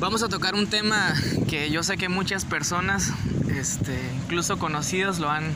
[0.00, 1.12] Vamos a tocar un tema
[1.48, 3.12] que yo sé que muchas personas,
[3.48, 5.52] este, incluso conocidos, lo han,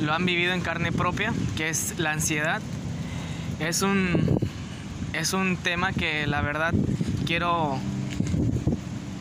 [0.00, 2.62] lo han vivido en carne propia, que es la ansiedad.
[3.58, 4.38] Es un,
[5.12, 6.72] es un tema que la verdad
[7.26, 7.78] quiero,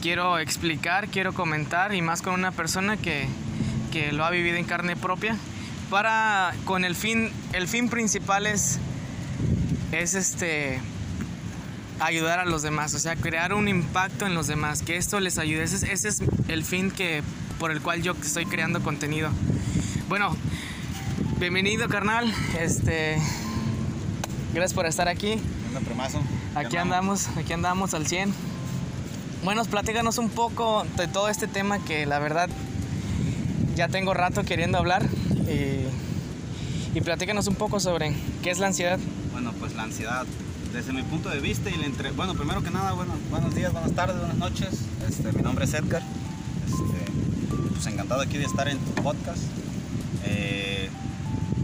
[0.02, 3.28] quiero explicar, quiero comentar y más con una persona que,
[3.92, 5.36] que lo ha vivido en carne propia
[5.90, 8.80] para con el fin el fin principal es
[9.92, 10.80] es este
[12.00, 15.38] ayudar a los demás, o sea, crear un impacto en los demás, que esto les
[15.38, 15.64] ayude.
[15.64, 17.24] Ese, es el fin que,
[17.60, 19.30] por el cual yo estoy creando contenido.
[20.10, 20.36] Bueno,
[21.40, 23.18] bienvenido carnal, este,
[24.54, 25.40] gracias por estar aquí.
[26.56, 28.34] Aquí andamos, aquí andamos al 100.
[29.44, 32.50] Bueno, platícanos un poco de todo este tema que la verdad
[33.76, 35.08] ya tengo rato queriendo hablar.
[35.48, 39.00] Y platícanos un poco sobre qué es la ansiedad.
[39.32, 40.26] Bueno, pues la ansiedad
[40.74, 42.12] desde mi punto de vista y le entre...
[42.12, 44.70] Bueno, primero que nada, bueno, buenos días, buenas tardes, buenas noches.
[45.08, 46.02] Este, mi nombre es Edgar.
[46.66, 47.12] Este,
[47.74, 49.44] pues encantado aquí de estar en tu podcast.
[50.26, 50.90] Eh,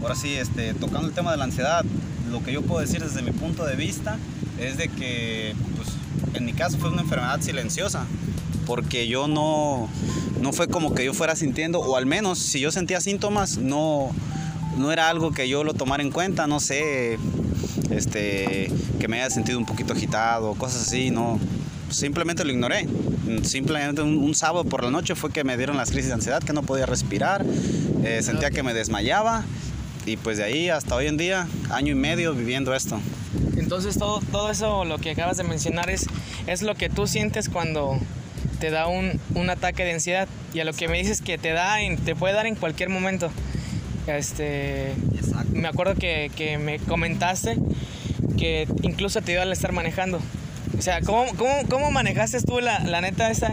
[0.02, 1.84] ahora sí, este, tocando el tema de la ansiedad,
[2.30, 4.18] lo que yo puedo decir desde mi punto de vista
[4.58, 5.88] es de que, pues,
[6.34, 8.06] en mi caso fue una enfermedad silenciosa,
[8.66, 9.88] porque yo no,
[10.40, 14.10] no fue como que yo fuera sintiendo, o al menos si yo sentía síntomas, no,
[14.78, 17.18] no era algo que yo lo tomara en cuenta, no sé,
[17.90, 21.38] este, que me haya sentido un poquito agitado, cosas así, no.
[21.90, 22.88] Simplemente lo ignoré.
[23.42, 26.52] Simplemente un, sábado por la noche fue que me dieron las crisis de ansiedad, que
[26.52, 27.44] no podía respirar,
[28.02, 29.44] eh, sentía que me desmayaba
[30.06, 33.00] y pues de ahí hasta hoy en día, año y medio viviendo esto.
[33.56, 36.06] Entonces todo, todo eso, lo que acabas de mencionar es,
[36.46, 37.98] es lo que tú sientes cuando
[38.58, 41.52] te da un, un ataque de ansiedad y a lo que me dices que te
[41.52, 43.30] da, te puede dar en cualquier momento.
[44.06, 44.92] Este,
[45.52, 47.56] me acuerdo que, que, me comentaste
[48.36, 50.20] que incluso te dio al estar manejando.
[50.78, 53.52] O sea, ¿cómo, cómo, cómo manejaste tú la, la neta esa,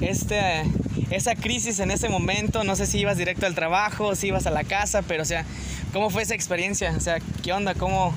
[0.00, 0.62] este,
[1.10, 2.62] esa crisis en ese momento?
[2.62, 5.44] No sé si ibas directo al trabajo, si ibas a la casa, pero o sea,
[5.92, 6.94] ¿cómo fue esa experiencia?
[6.96, 7.74] O sea, ¿qué onda?
[7.74, 8.14] ¿Cómo,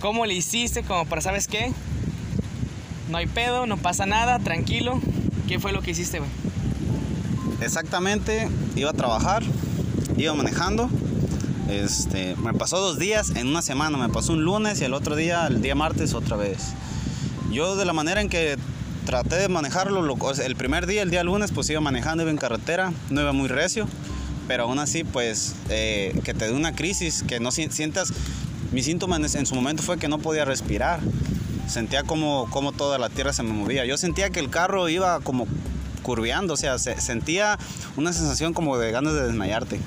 [0.00, 0.82] cómo le hiciste?
[0.82, 1.72] Como para, ¿sabes qué?
[3.08, 5.00] No hay pedo, no pasa nada, tranquilo.
[5.48, 6.30] ¿Qué fue lo que hiciste, güey?
[7.60, 9.42] Exactamente, iba a trabajar,
[10.16, 10.88] iba manejando
[11.68, 15.16] este, me pasó dos días en una semana, me pasó un lunes y el otro
[15.16, 16.74] día, el día martes, otra vez.
[17.50, 18.56] Yo de la manera en que
[19.06, 22.92] traté de manejarlo, el primer día, el día lunes, pues iba manejando, iba en carretera,
[23.10, 23.86] no iba muy recio,
[24.48, 28.12] pero aún así, pues, eh, que te dé una crisis, que no sientas,
[28.72, 31.00] mi síntoma en, su momento fue que no podía respirar,
[31.66, 35.20] sentía como, como toda la tierra se me movía, yo sentía que el carro iba
[35.20, 35.46] como
[36.02, 37.58] curveando, o sea, sentía
[37.96, 39.80] una sensación como de ganas de desmayarte.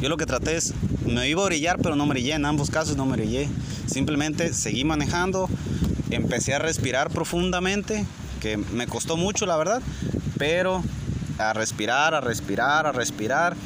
[0.00, 0.74] Yo lo que traté es,
[1.06, 3.48] me iba a brillar, pero no me brillé, en ambos casos no me brillé.
[3.86, 5.48] Simplemente seguí manejando,
[6.10, 8.04] empecé a respirar profundamente,
[8.40, 9.82] que me costó mucho, la verdad,
[10.38, 10.82] pero
[11.38, 13.56] a respirar, a respirar, a respirar,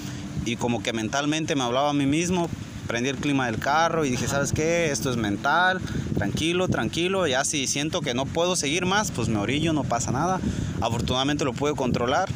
[0.44, 2.48] y como que mentalmente me hablaba a mí mismo,
[2.86, 4.90] prendí el clima del carro y dije, ¿sabes qué?
[4.90, 5.80] Esto es mental,
[6.20, 10.12] tranquilo, tranquilo, ya si siento que no puedo seguir más, pues me orillo, no pasa
[10.12, 10.38] nada.
[10.82, 12.28] Afortunadamente lo pude controlar,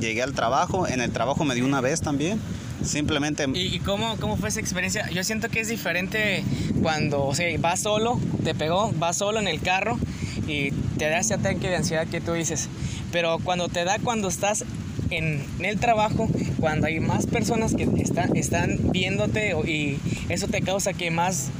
[0.00, 2.40] llegué al trabajo, en el trabajo me di una vez también,
[2.82, 3.46] Simplemente...
[3.54, 5.10] ¿Y, cómo, cómo, fue esa experiencia?
[5.10, 6.44] Yo siento que es diferente
[6.82, 9.98] cuando, o sea, vas solo, te pegó, vas solo en el carro
[10.46, 12.68] y te da ese ataque de ansiedad que tú dices.
[13.12, 14.64] Pero cuando te da cuando estás
[15.10, 16.28] en, el trabajo,
[16.60, 19.98] cuando hay más personas que están, están viéndote y
[20.28, 21.50] eso te causa que más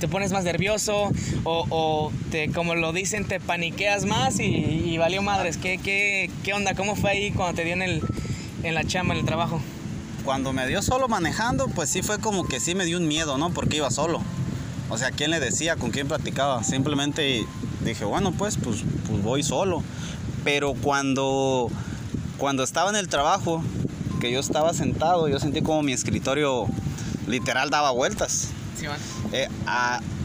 [0.00, 1.10] te pones más nervioso
[1.44, 5.56] o, te, como lo dicen, te paniqueas más y, valió madres.
[5.56, 6.74] ¿Qué, qué, qué onda?
[6.74, 8.02] ¿Cómo fue ahí cuando te dio en, el,
[8.62, 9.60] en la chamba, en el trabajo?
[10.26, 13.38] cuando me dio solo manejando, pues sí fue como que sí me dio un miedo,
[13.38, 13.50] ¿no?
[13.50, 14.20] Porque iba solo.
[14.90, 15.76] O sea, ¿quién le decía?
[15.76, 16.64] ¿Con quién platicaba?
[16.64, 17.46] Simplemente
[17.84, 19.84] dije, bueno, pues, pues, pues voy solo.
[20.44, 21.70] Pero cuando,
[22.38, 23.62] cuando estaba en el trabajo,
[24.20, 26.66] que yo estaba sentado, yo sentí como mi escritorio
[27.28, 28.48] literal daba vueltas.
[28.78, 28.86] Sí,
[29.42, 29.48] eh,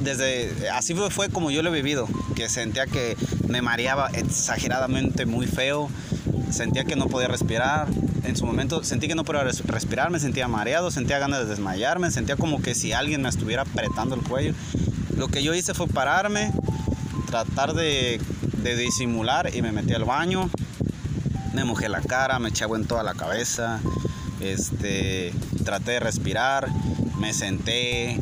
[0.02, 5.48] desde, así fue, como yo lo he vivido, que sentía que me mareaba exageradamente muy
[5.48, 5.90] feo,
[6.50, 7.88] sentía que no podía respirar,
[8.24, 12.12] en su momento sentí que no podía respirar, me sentía mareado, sentía ganas de desmayarme,
[12.12, 14.54] sentía como que si alguien me estuviera apretando el cuello.
[15.18, 16.52] Lo que yo hice fue pararme,
[17.28, 18.22] tratar de,
[18.64, 20.50] disimular y me metí al baño.
[21.54, 23.82] Me mojé la cara, me eché agua en toda la cabeza,
[24.40, 25.34] este,
[25.66, 26.70] traté de respirar,
[27.20, 28.20] me senté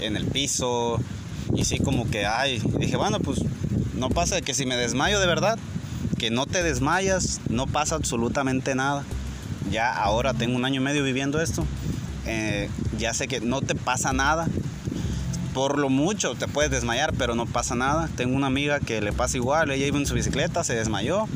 [0.00, 1.00] en el piso
[1.54, 3.40] y sí como que, ay, dije, bueno, pues
[3.94, 5.58] no pasa que si me desmayo de verdad,
[6.18, 9.04] que no te desmayas, no pasa absolutamente nada
[9.70, 11.64] ya ahora tengo un año y medio viviendo esto,
[12.26, 12.68] eh,
[12.98, 14.48] ya sé que no te pasa nada,
[15.54, 18.08] por lo mucho te puedes desmayar, pero no pasa nada.
[18.16, 21.26] Tengo una amiga que le pasa igual, ella iba en su bicicleta, se desmayó.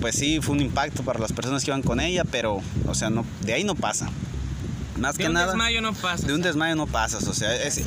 [0.00, 3.10] Pues sí, fue un impacto para las personas que iban con ella, pero, o sea,
[3.10, 4.08] no, de ahí no pasa.
[4.98, 6.26] Más De que un nada, desmayo no pasa.
[6.26, 7.80] de un desmayo no pasas, o sea, es-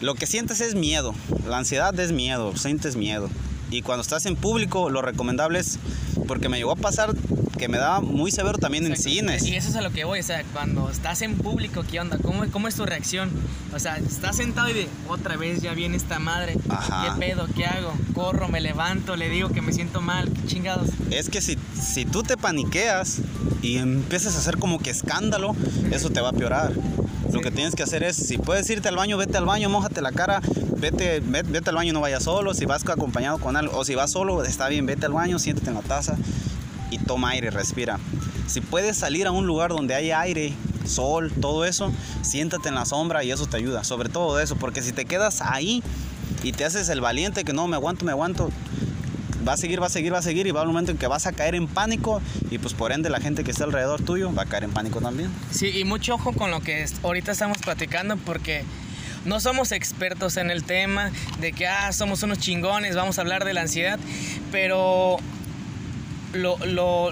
[0.00, 1.14] lo que sientes es miedo.
[1.48, 3.30] La ansiedad es miedo, sientes miedo.
[3.70, 5.78] Y cuando estás en público, lo recomendable es,
[6.28, 7.14] porque me llegó a pasar
[7.56, 9.10] que me daba muy severo también en Exacto.
[9.10, 9.42] cines.
[9.44, 12.18] Y eso es a lo que voy, o sea, cuando estás en público, ¿qué onda?
[12.18, 13.30] ¿Cómo, cómo es tu reacción?
[13.74, 16.56] O sea, estás sentado y de, otra vez ya viene esta madre.
[16.68, 17.14] Ajá.
[17.18, 17.46] ¿Qué pedo?
[17.54, 17.92] ¿Qué hago?
[18.14, 20.88] Corro, me levanto, le digo que me siento mal, qué chingados.
[21.10, 23.18] Es que si, si tú te paniqueas
[23.62, 25.54] y empiezas a hacer como que escándalo,
[25.90, 26.72] eso te va a piorar.
[27.32, 30.00] Lo que tienes que hacer es, si puedes irte al baño, vete al baño, mójate
[30.02, 30.40] la cara,
[30.76, 32.54] vete, ve- vete, al baño, no vayas solo.
[32.54, 35.68] Si vas acompañado con algo, o si vas solo, está bien, vete al baño, siéntate
[35.70, 36.16] en la taza
[36.94, 37.98] y toma aire, respira.
[38.46, 40.54] Si puedes salir a un lugar donde hay aire,
[40.86, 41.92] sol, todo eso,
[42.22, 43.84] siéntate en la sombra y eso te ayuda.
[43.84, 45.82] Sobre todo eso, porque si te quedas ahí
[46.42, 48.50] y te haces el valiente que no, me aguanto, me aguanto,
[49.46, 50.98] va a seguir, va a seguir, va a seguir y va a un momento en
[50.98, 52.20] que vas a caer en pánico
[52.50, 55.00] y pues por ende la gente que está alrededor tuyo va a caer en pánico
[55.00, 55.30] también.
[55.50, 58.64] Sí, y mucho ojo con lo que ahorita estamos platicando porque
[59.24, 61.10] no somos expertos en el tema
[61.40, 63.98] de que ah, somos unos chingones, vamos a hablar de la ansiedad,
[64.52, 65.18] pero
[66.34, 67.10] lo, lo-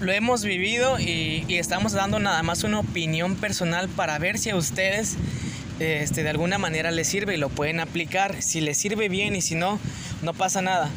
[0.00, 4.48] lo hemos vivido y, y estamos dando nada más una opinión personal para ver si
[4.48, 5.16] a ustedes
[5.78, 8.40] este, de alguna manera les sirve y lo pueden aplicar.
[8.42, 9.78] Si les sirve bien y si no,
[10.22, 10.88] no pasa nada.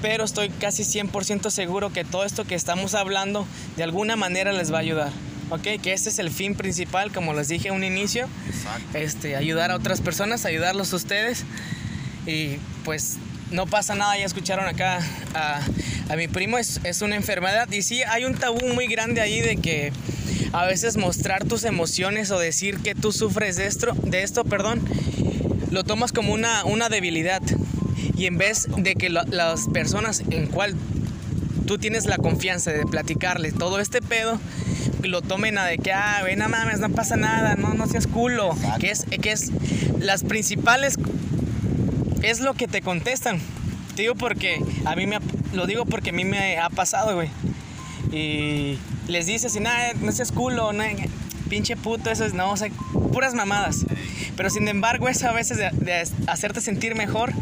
[0.00, 4.72] Pero estoy casi 100% seguro que todo esto que estamos hablando de alguna manera les
[4.72, 5.10] va a ayudar.
[5.50, 5.62] ¿Ok?
[5.82, 8.28] Que ese es el fin principal, como les dije a un inicio.
[8.48, 8.96] Exacto.
[8.98, 11.44] Este, ayudar a otras personas, ayudarlos a ustedes.
[12.26, 13.16] Y pues
[13.50, 15.00] no pasa nada, ya escucharon acá
[15.34, 15.60] a,
[16.08, 17.70] a mi primo, es, es una enfermedad.
[17.70, 19.92] Y sí, hay un tabú muy grande ahí de que
[20.52, 24.82] a veces mostrar tus emociones o decir que tú sufres de esto, de esto perdón,
[25.70, 27.42] lo tomas como una, una debilidad.
[28.16, 30.74] Y en vez de que lo- las personas en cual
[31.66, 34.40] tú tienes la confianza de platicarle todo este pedo,
[35.02, 38.06] lo tomen a de que, ah, güey, no mames, no pasa nada, no, no seas
[38.06, 38.52] culo.
[38.54, 38.78] Exacto.
[38.80, 39.50] Que es, que es
[40.00, 40.96] las principales,
[42.22, 43.38] es lo que te contestan.
[43.94, 45.18] Te digo porque, a mí me,
[45.52, 47.28] lo digo porque a mí me ha pasado, güey.
[48.12, 48.78] Y
[49.08, 50.82] les dices, y nada, no seas culo, no,
[51.48, 52.68] pinche puto, eso es, no, o sea,
[53.12, 53.84] puras mamadas.
[54.36, 57.32] Pero sin embargo, eso a veces de, de hacerte sentir mejor,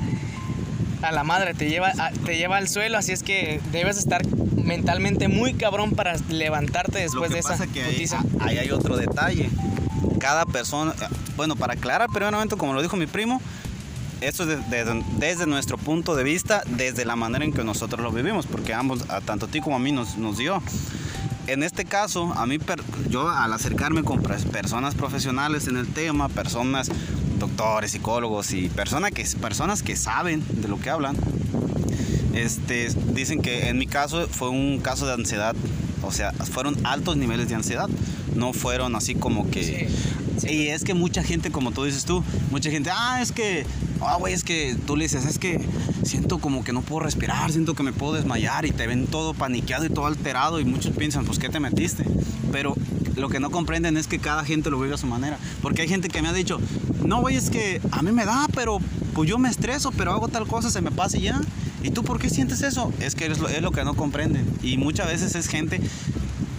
[1.03, 4.23] a la madre te lleva, a- te lleva al suelo, así es que debes estar
[4.57, 7.83] mentalmente muy cabrón para levantarte después Lo que de esa que
[8.41, 9.49] ahí hay otro detalle.
[10.19, 10.95] Cada persona,
[11.37, 13.41] bueno, para aclarar primeramente, como lo dijo mi primo,
[14.27, 18.01] esto es de- de- desde nuestro punto de vista, desde la manera en que nosotros
[18.03, 20.63] lo vivimos, porque ambos, a tanto a ti como a mí, nos, nos dio.
[21.47, 22.59] En este caso, a mí,
[23.09, 26.91] yo al acercarme con personas profesionales en el tema, personas,
[27.39, 31.17] doctores, psicólogos y persona que, personas que saben de lo que hablan,
[32.35, 35.55] este, dicen que en mi caso fue un caso de ansiedad,
[36.03, 37.89] o sea, fueron altos niveles de ansiedad,
[38.35, 39.63] no fueron así como que...
[39.65, 40.49] Sí, sí.
[40.53, 43.65] Y es que mucha gente, como tú dices tú, mucha gente, ah, es que,
[44.01, 45.61] ah, güey, es que tú le dices, es que
[46.05, 49.35] siento como que no puedo respirar, siento que me puedo desmayar y te ven todo
[49.35, 52.05] paniqueado y todo alterado y muchos piensan, pues, ¿qué te metiste?
[52.53, 52.75] Pero
[53.17, 55.39] lo que no comprenden es que cada gente lo vive a su manera.
[55.63, 56.61] Porque hay gente que me ha dicho,
[57.05, 58.79] no, güey, es que a mí me da, pero
[59.15, 61.41] pues yo me estreso, pero hago tal cosa, se me pasa y ya.
[61.83, 62.93] ¿Y tú por qué sientes eso?
[63.01, 64.47] Es que es lo, es lo que no comprenden.
[64.63, 65.81] Y muchas veces es gente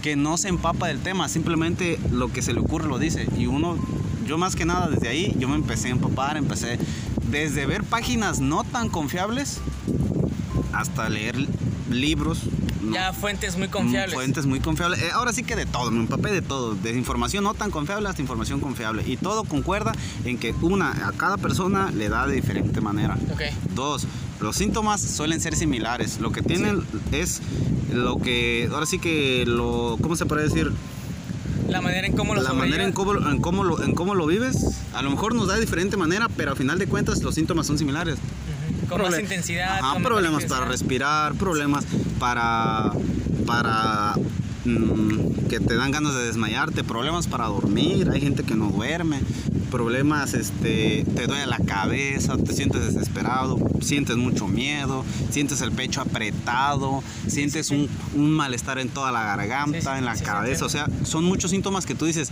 [0.02, 3.26] que no se empapa del tema, simplemente lo que se le ocurre lo dice.
[3.36, 3.76] Y uno,
[4.26, 6.78] yo más que nada desde ahí, yo me empecé a empapar, empecé
[7.30, 9.60] desde ver páginas no tan confiables
[10.72, 11.36] hasta leer
[11.90, 12.40] libros.
[12.82, 12.94] ¿no?
[12.94, 14.14] Ya fuentes muy confiables.
[14.14, 15.00] Fuentes muy confiables.
[15.02, 16.74] Eh, ahora sí que de todo, me empapé de todo.
[16.74, 19.02] De información no tan confiable hasta información confiable.
[19.06, 19.92] Y todo concuerda
[20.24, 23.18] en que una, a cada persona le da de diferente manera.
[23.32, 23.42] Ok.
[23.74, 24.06] Dos,
[24.40, 26.20] los síntomas suelen ser similares.
[26.20, 26.82] Lo que tienen
[27.12, 27.40] es
[27.92, 30.72] lo que, ahora sí que lo, ¿cómo se puede decir?
[31.68, 34.26] La manera en cómo lo La manera en cómo, en, cómo lo, en cómo lo
[34.26, 34.56] vives,
[34.94, 37.66] a lo mejor nos da de diferente manera, pero a final de cuentas los síntomas
[37.66, 38.18] son similares.
[38.88, 39.78] Con más intensidad.
[39.78, 41.84] Ajá, con problemas para respirar, problemas
[42.18, 42.92] para,
[43.46, 44.14] para
[45.48, 49.20] que te dan ganas de desmayarte, problemas para dormir, hay gente que no duerme,
[49.70, 56.00] problemas, este, te duele la cabeza, te sientes desesperado, sientes mucho miedo, sientes el pecho
[56.00, 60.64] apretado, sientes un, un malestar en toda la garganta, Sí, sí, en la sí, cabeza,
[60.64, 62.30] o sea, son muchos síntomas que tú dices,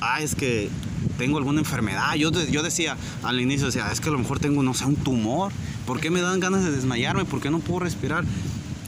[0.00, 0.70] ah, es que
[1.18, 2.14] tengo alguna enfermedad.
[2.16, 4.96] Yo, yo decía al inicio, decía, es que a lo mejor tengo, no sé, un
[4.96, 5.52] tumor.
[5.86, 7.24] ¿Por qué me dan ganas de desmayarme?
[7.24, 8.24] ¿Por qué no puedo respirar?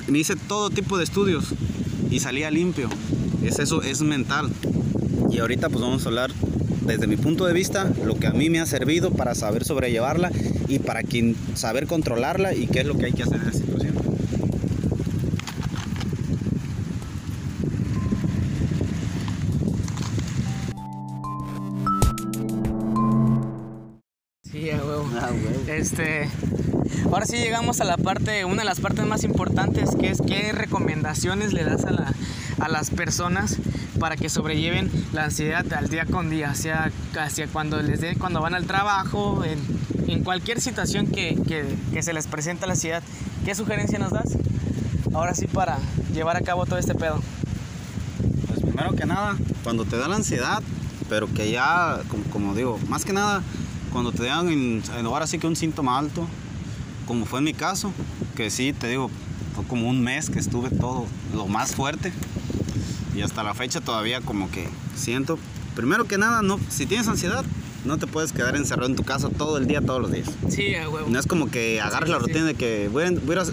[0.09, 1.55] Me hice todo tipo de estudios
[2.11, 2.89] y salía limpio.
[3.45, 4.51] Es eso, es mental.
[5.31, 6.31] Y ahorita pues vamos a hablar
[6.87, 10.31] desde mi punto de vista, lo que a mí me ha servido para saber sobrellevarla
[10.69, 13.59] y para quien, saber controlarla y qué es lo que hay que hacer en esa
[13.59, 13.95] situación.
[24.51, 25.07] Sí, a huevo.
[25.69, 26.29] Este,
[27.13, 30.53] ahora sí llegamos a la parte, una de las partes más importantes, que es qué
[30.53, 32.13] recomendaciones le das a, la-
[32.61, 33.57] a las personas
[33.99, 38.41] para que sobrelleven la ansiedad al día con día, sea hacia cuando les dé, cuando
[38.41, 39.59] van al trabajo, en,
[40.11, 41.37] en cualquier situación que,
[42.03, 43.03] se les presenta la ansiedad.
[43.45, 44.37] ¿Qué sugerencia nos das?
[45.15, 45.79] Ahora sí para
[46.13, 47.21] llevar a cabo todo este pedo.
[48.49, 50.63] Pues primero que nada, cuando te da la ansiedad,
[51.09, 53.43] pero que ya, como, como digo, más que nada,
[53.93, 56.27] cuando te dan en- en- ahora sí que un síntoma alto,
[57.07, 57.93] como fue en mi caso,
[58.37, 59.11] que sí, te digo,
[59.55, 62.13] fue como un mes que estuve todo lo más fuerte
[63.15, 65.39] y hasta la fecha todavía como que siento,
[65.75, 67.45] primero que nada, no, si tienes ansiedad,
[67.85, 70.29] no te puedes quedar encerrado en tu casa todo el día, todos los días.
[70.49, 71.09] Sí, a huevo.
[71.09, 72.23] No es como que agarres la sí.
[72.27, 73.45] rutina de que voy a, voy a-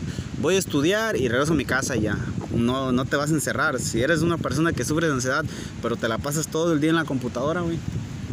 [0.41, 2.17] voy a estudiar y regreso a mi casa y ya.
[2.55, 3.79] No, no te vas a encerrar.
[3.79, 5.45] Si eres una persona que sufre de ansiedad,
[5.83, 7.77] pero te la pasas todo el día en la computadora, güey,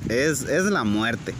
[0.08, 1.34] es, es la muerte.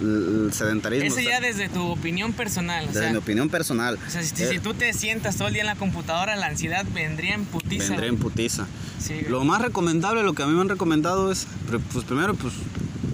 [0.00, 1.06] El, sedentarismo.
[1.06, 2.84] Eso ya desde tu opinión personal.
[2.84, 3.98] O desde sea, mi opinión personal.
[4.06, 6.46] o sea, si, eh, si tú te sientas todo el día en la computadora, la
[6.46, 7.90] ansiedad vendría en putiza.
[7.90, 8.66] vendré en putiza.
[8.98, 9.20] Sí.
[9.28, 11.46] Lo más recomendable, lo que a mí me han recomendado es,
[11.92, 12.54] pues primero, pues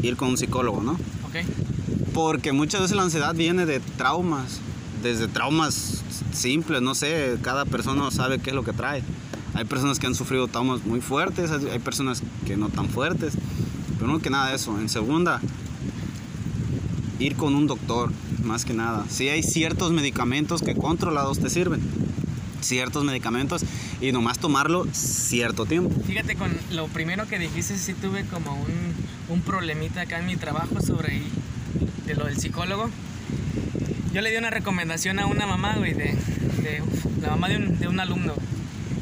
[0.02, 0.93] ir con un psicólogo, ¿no?
[0.93, 1.45] Ok.
[2.14, 4.61] Porque muchas veces la ansiedad viene de traumas,
[5.02, 6.02] desde traumas
[6.33, 9.02] simples, no sé, cada persona sabe qué es lo que trae.
[9.55, 13.35] Hay personas que han sufrido traumas muy fuertes, hay personas que no tan fuertes.
[13.99, 14.78] Primero que nada eso.
[14.78, 15.40] En segunda,
[17.18, 18.12] ir con un doctor,
[18.44, 19.04] más que nada.
[19.08, 21.80] Si hay ciertos medicamentos que controlados te sirven.
[22.61, 23.62] Ciertos medicamentos
[24.00, 25.94] y nomás tomarlo cierto tiempo.
[26.06, 30.37] Fíjate, con lo primero que dijiste, sí tuve como un, un problemita acá en mi
[30.37, 31.23] trabajo sobre
[32.06, 32.88] de lo del psicólogo.
[34.12, 36.04] Yo le di una recomendación a una mamá, güey, de,
[36.62, 36.82] de
[37.20, 38.32] la mamá de un, de un alumno.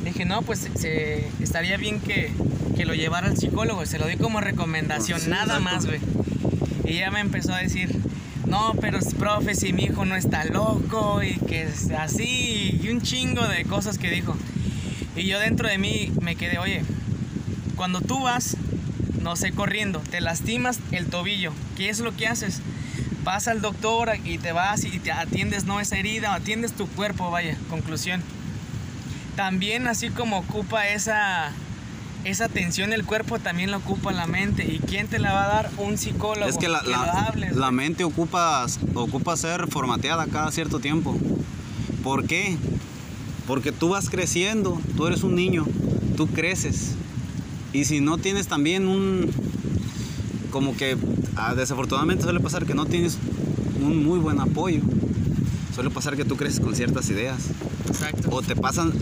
[0.02, 2.33] Le dije, no, pues se, estaría bien que,
[2.76, 3.87] que lo llevara al psicólogo.
[3.87, 5.62] Se lo di como recomendación, Sí, nada exacto.
[5.62, 6.00] más, güey.
[6.85, 7.97] Y ella me empezó a decir,
[8.47, 13.01] no, pero profe, si mi hijo no está loco y que es así, y un
[13.01, 14.37] chingo de cosas que dijo.
[15.17, 16.83] Y yo dentro de mí me quedé, oye,
[17.77, 18.57] cuando tú vas,
[19.23, 22.61] no sé, corriendo, te lastimas el tobillo, ¿qué es lo que haces?
[23.23, 27.31] Vas al doctor y te vas y te atiendes no esa herida, atiendes tu cuerpo,
[27.31, 28.23] vaya, conclusión.
[29.37, 31.51] También así como ocupa esa,
[32.25, 34.64] esa tensión el cuerpo, también lo ocupa la mente.
[34.64, 35.71] ¿Y quién te la va a dar?
[35.78, 36.49] Un psicólogo.
[36.49, 41.16] Es que la, lo la- hables, la mente ocupa, ocupa ser formateada cada cierto tiempo.
[42.02, 42.57] ¿Por qué?
[43.47, 45.66] Porque tú vas creciendo, tú eres un niño,
[46.16, 46.93] tú creces.
[47.73, 49.31] Y si no tienes también un...
[50.50, 50.97] Como que
[51.37, 53.19] ah, desafortunadamente suele pasar que no tienes
[53.83, 54.81] un muy buen apoyo.
[55.75, 57.49] Suele pasar que tú creces con ciertas ideas.
[57.88, 58.28] Exacto.
[58.31, 58.93] O te pasan,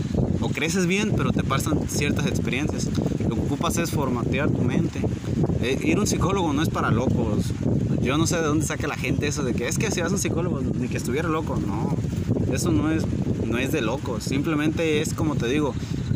[0.41, 2.89] o creces bien, pero te pasan ciertas experiencias.
[3.53, 4.99] Ocupas es formatear tu mente.
[5.61, 7.53] Eh, ir a un psicólogo no es para locos.
[8.01, 10.09] Yo no sé de dónde saca la gente eso de que es que si vas
[10.09, 11.59] a un psicólogo, ni que estuviera loco.
[11.67, 11.95] No,
[12.51, 13.03] eso no es,
[13.45, 14.23] no es de locos.
[14.23, 15.75] Simplemente es como te digo,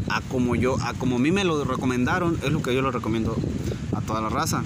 [0.10, 2.90] a como yo, a como a mí me lo recomendaron, es lo que yo lo
[2.90, 3.38] recomiendo
[3.94, 4.64] a toda la raza.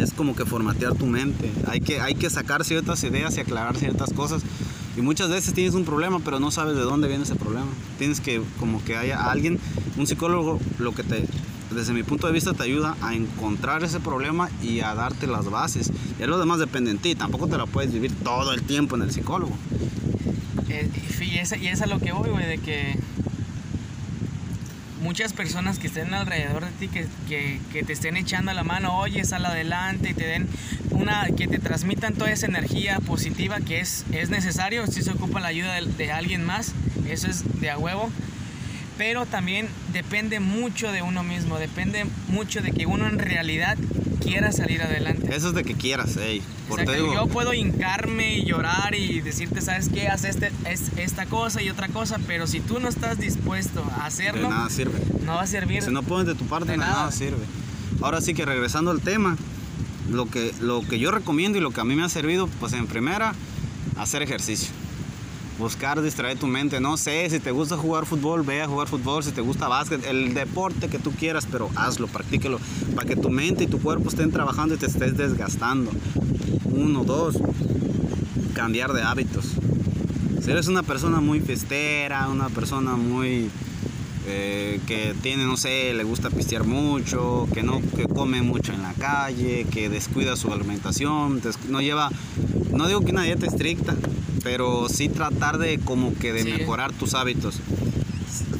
[0.00, 1.48] Es como que formatear tu mente.
[1.68, 4.42] Hay que, hay que sacar ciertas ideas y aclarar ciertas cosas.
[4.96, 7.68] Y muchas veces tienes un problema, pero no sabes de dónde viene ese problema.
[7.98, 9.60] Tienes que, como que haya alguien,
[9.96, 11.24] un psicólogo, lo que te,
[11.70, 15.50] desde mi punto de vista, te ayuda a encontrar ese problema y a darte las
[15.50, 15.92] bases.
[16.18, 17.14] Ya lo demás depende en ti.
[17.14, 19.56] Tampoco te la puedes vivir todo el tiempo en el psicólogo.
[20.68, 20.88] Eh,
[21.20, 22.98] y, es, a lo que voy, güey, de que
[25.02, 28.98] muchas personas que estén alrededor de ti, que, que, que te estén echando la mano,
[28.98, 30.48] oye, sal adelante y te den
[30.90, 35.40] una, que te transmitan toda esa energía positiva que es, es necesario, si se ocupa
[35.40, 36.72] la ayuda de, de alguien más,
[37.08, 38.10] eso es de a huevo.
[38.98, 43.78] Pero también depende mucho de uno mismo, depende mucho de que uno en realidad
[44.20, 45.34] quiera salir adelante.
[45.34, 46.42] Eso es de que quieras, ey.
[46.68, 50.08] Por digo, Yo puedo hincarme y llorar y decirte, ¿sabes qué?
[50.08, 54.00] Haz este, es, esta cosa y otra cosa, pero si tú no estás dispuesto a
[54.00, 54.98] de hacerlo, nada sirve.
[55.24, 55.82] no va a servir.
[55.82, 56.92] Si no pones de tu parte, de de nada.
[56.92, 57.12] nada.
[57.12, 57.46] sirve.
[58.02, 59.36] Ahora sí que regresando al tema,
[60.10, 62.72] lo que, lo que yo recomiendo y lo que a mí me ha servido, pues
[62.72, 63.34] en primera,
[63.96, 64.70] hacer ejercicio.
[65.58, 66.80] Buscar distraer tu mente.
[66.80, 69.24] No sé, si te gusta jugar fútbol, ve a jugar fútbol.
[69.24, 72.60] Si te gusta básquet, el deporte que tú quieras, pero hazlo, practíquelo.
[72.94, 75.90] Para que tu mente y tu cuerpo estén trabajando y te estés desgastando.
[76.64, 77.36] Uno, dos,
[78.54, 79.46] cambiar de hábitos.
[80.42, 83.50] Si eres una persona muy festera, una persona muy
[84.30, 88.82] eh, que tiene, no sé, le gusta pistear mucho, que no que come mucho en
[88.82, 92.10] la calle, que descuida su alimentación, no lleva,
[92.72, 93.96] no digo que una dieta estricta,
[94.42, 97.60] pero sí tratar de como que de mejorar tus hábitos.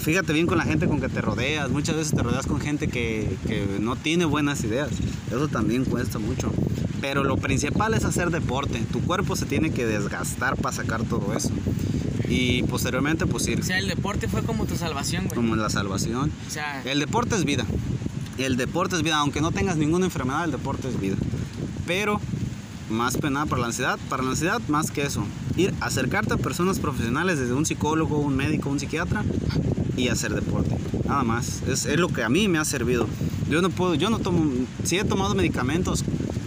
[0.01, 2.89] Fíjate bien con la gente con que te rodeas, muchas veces te rodeas con gente
[2.89, 4.89] que, que no tiene buenas ideas,
[5.29, 6.53] eso también cuesta mucho.
[7.01, 11.35] Pero lo principal es hacer deporte, tu cuerpo se tiene que desgastar para sacar todo
[11.35, 11.51] eso.
[12.29, 13.61] Y posteriormente, pues ir.
[13.61, 15.35] O sea, el deporte fue como tu salvación, güey.
[15.35, 16.31] Como la salvación.
[16.47, 17.65] O sea, el deporte es vida.
[18.37, 19.17] El deporte es vida.
[19.17, 21.17] Aunque no tengas ninguna enfermedad, el deporte es vida.
[21.87, 22.21] Pero,
[22.91, 25.25] más pena para la ansiedad, para la ansiedad, más que eso.
[25.57, 29.25] Ir, acercarte a personas profesionales, desde un psicólogo, un médico, un psiquiatra,
[29.97, 30.77] y hacer deporte.
[31.07, 31.63] Nada más.
[31.69, 33.09] Es, es lo que a mí me ha servido.
[33.49, 34.51] Yo no puedo, yo no tomo,
[34.85, 36.05] sí he tomado medicamentos,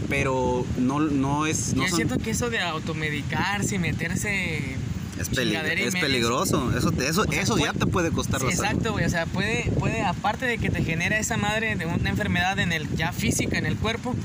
[0.07, 1.73] pero no, no es...
[1.73, 4.75] yo siento que eso de automedicarse y meterse
[5.21, 6.71] es, es peligroso.
[6.77, 9.05] Eso, eso, eso ya te puede costar sí, Exacto, güey.
[9.05, 12.71] O sea, puede, puede, aparte de que te genera esa madre de una enfermedad en
[12.71, 14.15] el, ya física en el cuerpo,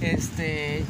[0.00, 0.84] este,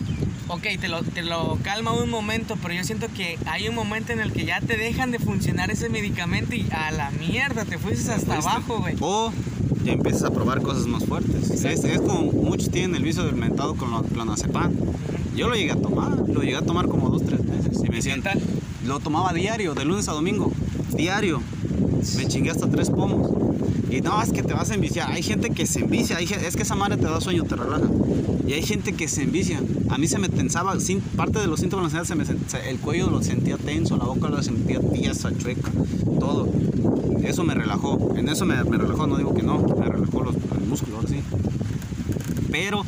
[0.48, 4.12] ok, te lo, te lo calma un momento, pero yo siento que hay un momento
[4.12, 7.78] en el que ya te dejan de funcionar ese medicamento y a la mierda te
[7.78, 8.96] fuiste hasta abajo, güey.
[9.00, 9.32] O
[9.84, 11.50] ya empiezas a probar cosas más fuertes.
[11.50, 14.72] Es, es, como muchos tienen el vicio del mentado con la clonazepam.
[15.36, 18.02] Yo lo llegué a tomar, lo llegué a tomar como dos, tres meses y me
[18.02, 18.34] sienta
[18.88, 20.50] lo tomaba diario, de lunes a domingo,
[20.96, 21.42] diario.
[22.16, 23.30] Me chingué hasta tres pomos.
[23.90, 25.10] Y no, es que te vas a enviciar.
[25.10, 26.18] Hay gente que se envicia.
[26.20, 27.88] Es que esa madre te da sueño, te relaja.
[28.46, 29.60] Y hay gente que se envicia.
[29.88, 32.24] A mí se me tensaba, sin, parte de los síntomas se me,
[32.66, 35.70] el cuello lo sentía tenso, la boca lo sentía tiesa, chueca,
[36.18, 36.48] todo.
[37.22, 38.14] Eso me relajó.
[38.16, 41.20] En eso me, relajó, no digo que no, me relajó los, el músculo, sí.
[42.50, 42.84] Pero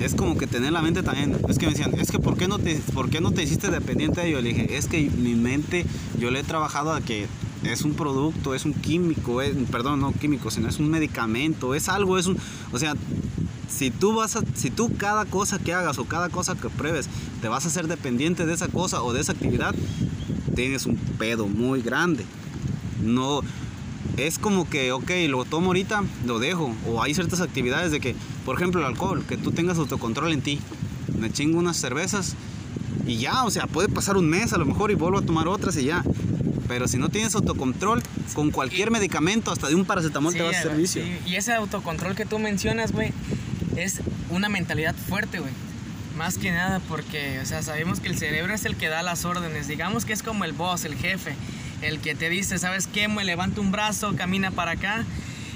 [0.00, 1.36] es como que tener la mente también.
[1.48, 3.70] Es que me decían, es que ¿por qué no te, por qué no te hiciste
[3.70, 4.40] dependiente de ello?
[4.40, 5.84] Le dije, es que mi mente,
[6.18, 7.26] yo le he trabajado a que
[7.64, 9.40] es un producto, es un químico,
[9.70, 12.38] perdón, no químico, sino es un medicamento, es algo, es un,
[12.72, 12.94] o sea,
[13.68, 17.08] si tú vas a, si tú cada cosa que hagas o cada cosa que pruebes
[17.40, 19.74] te vas a hacer dependiente de esa cosa o de esa actividad,
[20.54, 22.24] tienes un pedo muy grande.
[23.02, 23.40] No,
[24.16, 26.74] es como que, ok, lo tomo ahorita, lo dejo.
[26.86, 30.42] O hay ciertas actividades de que, por ejemplo, el alcohol, que tú tengas autocontrol en
[30.42, 30.60] ti.
[31.18, 32.34] Me chingo unas cervezas
[33.06, 35.48] y ya, o sea, puede pasar un mes a lo mejor y vuelvo a tomar
[35.48, 36.04] otras y ya.
[36.70, 38.00] Pero si no tienes autocontrol,
[38.32, 41.02] con cualquier medicamento, hasta de un paracetamol te va a hacer vicio.
[41.26, 43.12] Y ese autocontrol que tú mencionas, güey,
[43.76, 45.52] es una mentalidad fuerte, güey.
[46.16, 49.24] Más que nada porque, o sea, sabemos que el cerebro es el que da las
[49.24, 49.66] órdenes.
[49.66, 51.34] Digamos que es como el boss, el jefe
[51.82, 53.08] el que te dice, ¿sabes qué?
[53.08, 55.04] Me levanta un brazo, camina para acá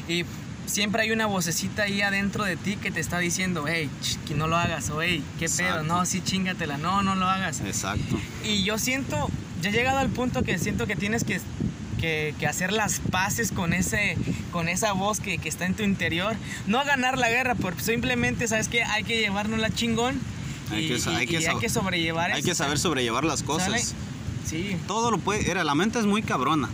[0.08, 0.24] y
[0.66, 3.90] siempre hay una vocecita ahí adentro de ti que te está diciendo, hey,
[4.26, 7.60] que no lo hagas, o hey, qué pedo, no, sí, chingatela, no, no lo hagas.
[7.60, 8.18] Exacto.
[8.44, 9.28] Y yo siento,
[9.64, 11.40] ya he llegado al punto que siento que tienes que,
[11.98, 14.16] que, hacer las paces con, ese,
[14.52, 16.36] con esa voz que, que, está en tu interior.
[16.66, 18.82] No ganar la guerra, pero simplemente, ¿sabes qué?
[18.82, 20.20] Hay que llevarnos la chingón.
[20.70, 23.94] Hay, que, hay, que, hay que sobrellevar Hay que saber sobrellevar las cosas.
[24.44, 24.76] Sí.
[24.86, 25.50] Todo lo puede.
[25.50, 26.68] Era, la mente es muy cabrona.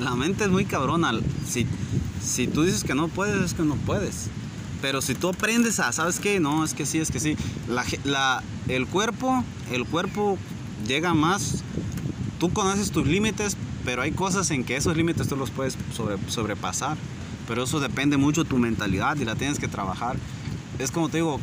[0.00, 1.12] La mente es muy cabrona.
[1.48, 1.66] Si,
[2.20, 4.28] si tú dices que no puedes, es que no puedes.
[4.82, 6.40] Pero si tú aprendes a, ¿sabes qué?
[6.40, 7.36] No, es que sí, es que sí.
[8.04, 10.36] La, el cuerpo, el cuerpo
[10.86, 11.62] llega más.
[12.38, 15.76] Tú conoces tus límites, pero hay cosas en que esos límites tú los puedes
[16.28, 16.96] sobrepasar.
[17.46, 20.16] Pero eso depende mucho de tu mentalidad y la tienes que trabajar.
[20.78, 21.40] Es como te digo,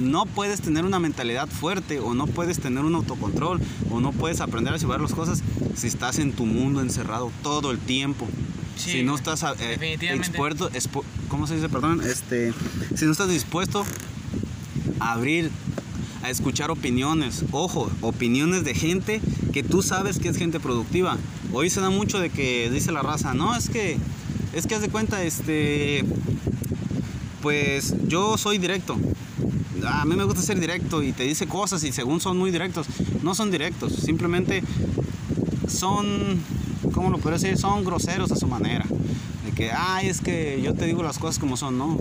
[0.00, 4.40] no puedes tener una mentalidad fuerte o no puedes tener un autocontrol o no puedes
[4.40, 5.42] aprender a llevar las cosas
[5.76, 8.26] si estás en tu mundo encerrado todo el tiempo.
[8.76, 10.70] si no estás eh, expuesto,
[11.28, 11.68] ¿cómo se dice?
[11.68, 12.52] Perdón, este,
[12.94, 13.84] si no estás dispuesto
[15.00, 15.50] a abrir,
[16.22, 19.20] a escuchar opiniones, ojo, opiniones de gente
[19.62, 21.16] tú sabes que es gente productiva.
[21.52, 23.98] Hoy se da mucho de que dice la raza, no, es que,
[24.52, 26.04] es que haz de cuenta, este,
[27.42, 28.96] pues yo soy directo
[29.86, 32.86] a mí me gusta ser directo y te dice cosas y según son muy directos,
[33.22, 34.62] no son directos, simplemente
[35.68, 36.40] son,
[36.92, 37.56] ¿cómo lo puedo decir?
[37.58, 38.86] Son groseros a su manera.
[39.44, 41.98] De que, ay, es que yo te digo las cosas como son, no.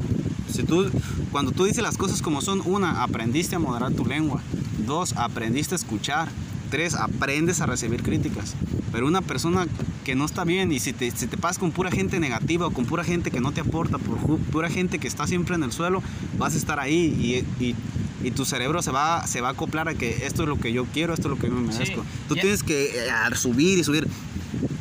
[0.51, 0.89] Si tú,
[1.31, 4.41] cuando tú dices las cosas como son, una, aprendiste a moderar tu lengua.
[4.85, 6.29] Dos, aprendiste a escuchar.
[6.69, 8.55] Tres, aprendes a recibir críticas.
[8.91, 9.67] Pero una persona
[10.03, 12.71] que no está bien y si te, si te pasas con pura gente negativa o
[12.71, 15.71] con pura gente que no te aporta, por pura gente que está siempre en el
[15.71, 16.01] suelo,
[16.37, 17.75] vas a estar ahí y, y,
[18.23, 20.73] y tu cerebro se va, se va a acoplar a que esto es lo que
[20.73, 22.03] yo quiero, esto es lo que yo me merezco.
[22.27, 24.07] Tú tienes que eh, subir y subir.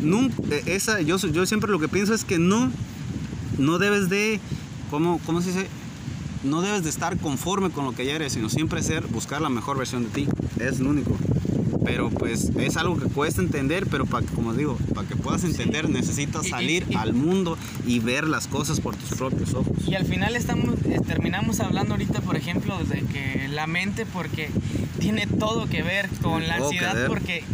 [0.00, 2.70] Nunca, eh, esa, yo, yo siempre lo que pienso es que no,
[3.58, 4.40] no debes de,
[4.90, 5.66] ¿cómo, ¿cómo se dice?
[6.44, 9.48] No debes de estar conforme con lo que ya eres, sino siempre ser, buscar la
[9.48, 10.28] mejor versión de ti.
[10.60, 11.16] Es lo único.
[11.86, 15.88] Pero pues es algo que cuesta entender, pero para como digo, para que puedas entender
[15.88, 19.72] necesitas Y- y- salir y- al mundo y ver las cosas por tus propios ojos.
[19.86, 24.50] Y al final estamos, eh, terminamos hablando ahorita, por ejemplo, de que la mente, porque
[24.98, 27.44] tiene todo que ver con la ansiedad, porque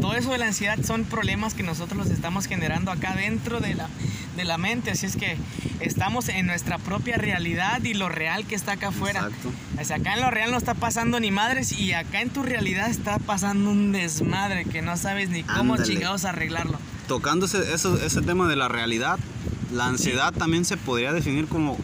[0.00, 3.74] todo eso de la ansiedad son problemas que nosotros los estamos generando acá dentro de
[3.74, 3.88] la,
[4.36, 4.90] de la mente.
[4.90, 5.36] Así es que
[5.80, 9.20] estamos en nuestra propia realidad y lo real que está acá afuera.
[9.20, 9.50] Exacto.
[9.80, 12.42] O sea, acá en lo real no está pasando ni madres y acá en tu
[12.42, 15.92] realidad está pasando un desmadre que no sabes ni cómo Ándale.
[15.92, 16.78] chingados arreglarlo.
[17.08, 19.18] Tocando ese, eso- ese tema de la realidad,
[19.72, 21.78] la ansiedad también se podría definir como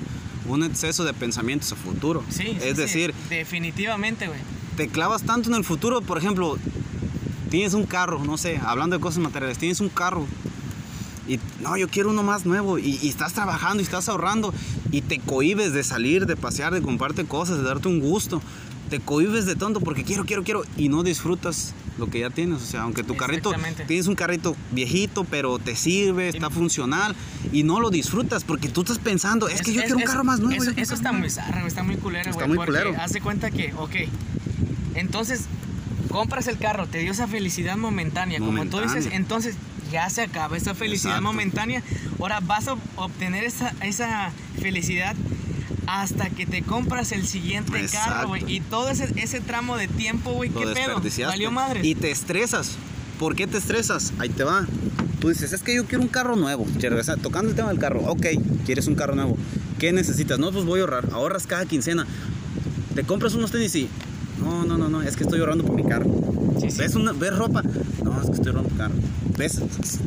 [0.47, 2.23] un exceso de pensamientos a futuro.
[2.29, 4.39] Sí, es sí, decir, definitivamente, güey.
[4.77, 6.57] te clavas tanto en el futuro, por ejemplo,
[7.51, 10.27] tienes un carro, no sé, hablando de cosas materiales, tienes un carro
[11.29, 14.53] y no, yo quiero uno más nuevo y, y estás trabajando y estás ahorrando
[14.93, 18.41] y te cohibes de salir, de pasear, de comprarte cosas, de darte un gusto.
[18.91, 22.63] Te cohibes de tonto porque quiero, quiero, quiero y no disfrutas lo que ya tienes.
[22.63, 23.53] O sea, aunque tu carrito,
[23.89, 27.17] tienes un carrito viejito, pero te sirve, está funcional
[27.53, 30.39] y no lo disfrutas porque tú estás pensando, es que yo quiero un carro más
[30.39, 30.63] nuevo.
[30.63, 32.49] Eso, eso está muy zarra, está muy culero, Está güey.
[32.49, 33.03] muy porque culero.
[33.03, 33.95] Hace cuenta que, ok,
[34.95, 35.47] entonces
[36.09, 39.17] compras el carro, te dio esa felicidad momentánea, como tú dices, Momentánea.
[39.17, 39.57] entonces
[39.91, 41.33] ya se acaba esa felicidad Exacto.
[41.33, 41.83] momentánea.
[42.19, 45.15] Ahora vas a obtener esa, esa felicidad
[45.87, 48.29] hasta que te compras el siguiente carro, Exacto.
[48.29, 48.45] güey.
[48.47, 51.01] Y todo ese, ese tramo de tiempo, güey, ¿qué pedo?
[51.27, 51.81] Valió madre.
[51.83, 52.77] Y te estresas.
[53.19, 54.13] ¿Por qué te estresas?
[54.19, 54.67] Ahí te va.
[55.21, 56.67] Tú dices, es que yo quiero un carro nuevo.
[57.23, 58.01] Tocando el tema del carro.
[58.07, 58.27] Ok,
[58.67, 59.39] quieres un carro nuevo.
[59.79, 60.39] ¿Qué necesitas?
[60.39, 61.09] No, pues voy a ahorrar.
[61.13, 62.07] Ahorras cada quincena.
[62.95, 63.89] Te compras unos tenis y...
[64.39, 65.03] No, no, no, no.
[65.03, 66.07] Es que estoy ahorrando por mi carro.
[66.61, 66.79] Sí, sí.
[66.79, 67.63] ¿Ves, una, ¿Ves ropa?
[68.05, 68.95] No, es que estoy ahorrando por mi carro.
[69.37, 69.61] ¿Ves?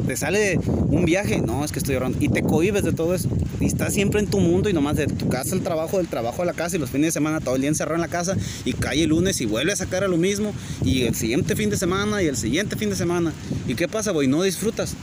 [0.08, 1.42] Te sale un viaje.
[1.42, 2.18] No, es que estoy ahorrando.
[2.20, 3.30] Y te cohibes de todo eso.
[3.60, 6.42] Y estás siempre en tu mundo y nomás de tu casa al trabajo, del trabajo
[6.42, 8.36] a la casa y los fines de semana todo el día encerrado en la casa
[8.66, 11.70] y cae el lunes y vuelve a sacar a lo mismo y el siguiente fin
[11.70, 13.34] de semana y el siguiente fin de semana.
[13.68, 14.28] ¿Y qué pasa, güey?
[14.28, 14.96] No disfrutas.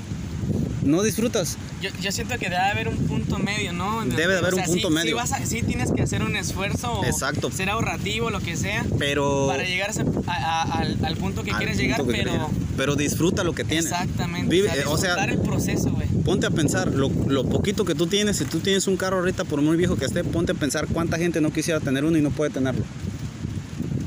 [0.87, 1.57] No disfrutas.
[1.83, 4.05] Yo, yo siento que debe haber un punto medio, ¿no?
[4.05, 5.17] Debe de haber un punto sí medio.
[5.17, 7.51] vas a- sí tienes que hacer un esfuerzo Exacto.
[7.51, 9.47] ser ahorrativo, lo que sea, Pero...
[9.49, 12.31] para llegar a a- al, al punto que al quieres punto llegar, que pero...
[12.31, 12.47] quieres.
[12.77, 13.87] Pero disfruta lo que tienes.
[13.87, 14.49] Exactamente.
[14.55, 16.07] Vive- o sea, eh, el proceso, güey.
[16.25, 19.45] Ponte a pensar, lo, lo poquito que tú tienes, si tú tienes un carro ahorita,
[19.45, 22.23] por muy viejo que esté, ponte a pensar cuánta gente no quisiera tener uno y
[22.23, 22.85] no puede tenerlo.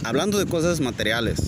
[0.04, 1.40] Hablando de cosas materiales.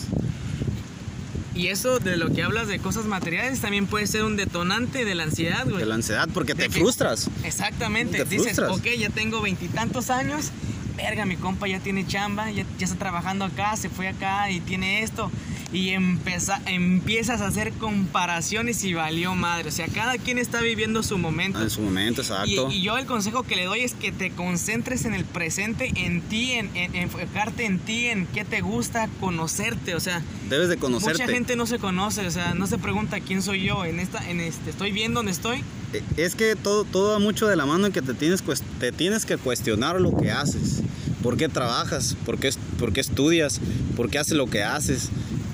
[1.62, 5.14] Y eso de lo que hablas de cosas materiales también puede ser un detonante de
[5.14, 5.78] la ansiedad, güey.
[5.78, 7.30] De la ansiedad, porque te que- frustras.
[7.44, 8.18] Exactamente.
[8.18, 8.72] Te Dices, frustras.
[8.72, 10.50] ok, ya tengo veintitantos años.
[10.98, 14.60] Verga, mi compa ya tiene chamba, ya, ya está trabajando acá, se fue acá y
[14.60, 15.30] tiene esto.
[15.74, 19.70] Y empeza- empiezas a hacer comparaciones y valió madre.
[19.70, 21.62] O sea, cada quien está viviendo su momento.
[21.62, 22.72] En su momento, Y, exacto.
[22.72, 26.22] y yo el consejo que le doy es que te concentres en el presente, en
[26.22, 29.96] ti, en, en- enfocarte en ti, en qué te gusta, conocerte.
[29.96, 31.24] O sea, Debes de conocerte.
[31.24, 33.86] mucha gente no se conoce, o sea, no se pregunta quién soy yo.
[33.86, 35.64] En esta, en este, estoy bien donde estoy.
[35.94, 38.44] Eh, Es que todo, todo va mucho de la mano en que te tienes,
[38.80, 40.82] te tienes que cuestionar lo que haces.
[41.24, 42.18] ¿Por qué trabajas?
[42.26, 43.62] ¿Por qué, por qué estudias?
[43.96, 45.10] ¿Por qué haces lo que haces?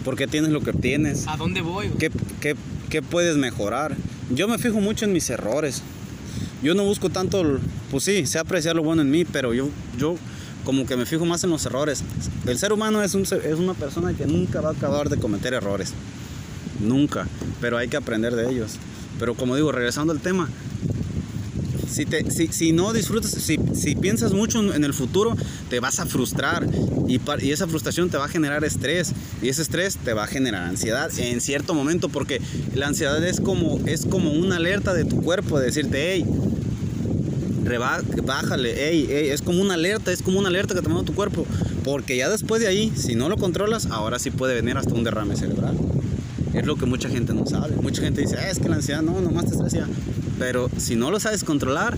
[0.07, 1.27] ¿Por qué tienes lo que tienes?
[1.27, 1.89] ¿A dónde voy?
[1.99, 2.55] ¿Qué, qué,
[2.89, 3.97] qué puedes mejorar?
[4.33, 5.81] Yo me fijo mucho en mis errores.
[6.63, 7.59] Yo no busco tanto,
[7.91, 9.67] pues sí, sé apreciar lo bueno en mí, pero yo,
[9.97, 10.15] yo
[10.63, 12.05] como que me fijo más en los errores.
[12.45, 15.53] El ser humano es, un, es una persona que nunca va a acabar de cometer
[15.53, 15.91] errores.
[16.79, 17.27] Nunca.
[17.59, 18.77] Pero hay que aprender de ellos.
[19.19, 20.47] Pero como digo, regresando al tema,
[21.97, 25.35] si, te, si, si no disfrutas, si, si piensas mucho en, el futuro,
[25.69, 26.67] te vas a frustrar
[27.07, 30.23] y, pa- y esa frustración te va a generar estrés y ese estrés te va
[30.25, 32.39] a generar ansiedad en cierto momento porque
[32.75, 36.25] la ansiedad es como, es como una alerta de tu cuerpo de decirte, hey,
[37.63, 41.03] reba- bájale, hey, hey, es como una alerta, es como una alerta que te manda
[41.03, 41.45] tu cuerpo
[41.83, 45.03] porque ya después de ahí, si no lo controlas, ahora sí puede venir hasta un
[45.03, 45.77] derrame cerebral.
[46.53, 47.75] Es lo que mucha gente no sabe.
[47.77, 49.87] Mucha gente dice, "Ah, es que la ansiedad no, nomás te estresa.
[50.39, 51.97] Pero si no lo sabes controlar,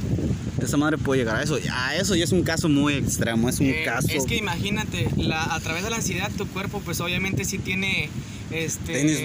[0.64, 1.58] esa madre puede llegar a eso.
[1.58, 4.08] Ya, eso ya es un caso muy extremo, es un Eh, caso.
[4.10, 8.10] Es que imagínate, la, a través de la ansiedad, tu cuerpo, pues obviamente sí tiene.
[8.52, 8.94] Este.
[8.94, 9.22] Tienes-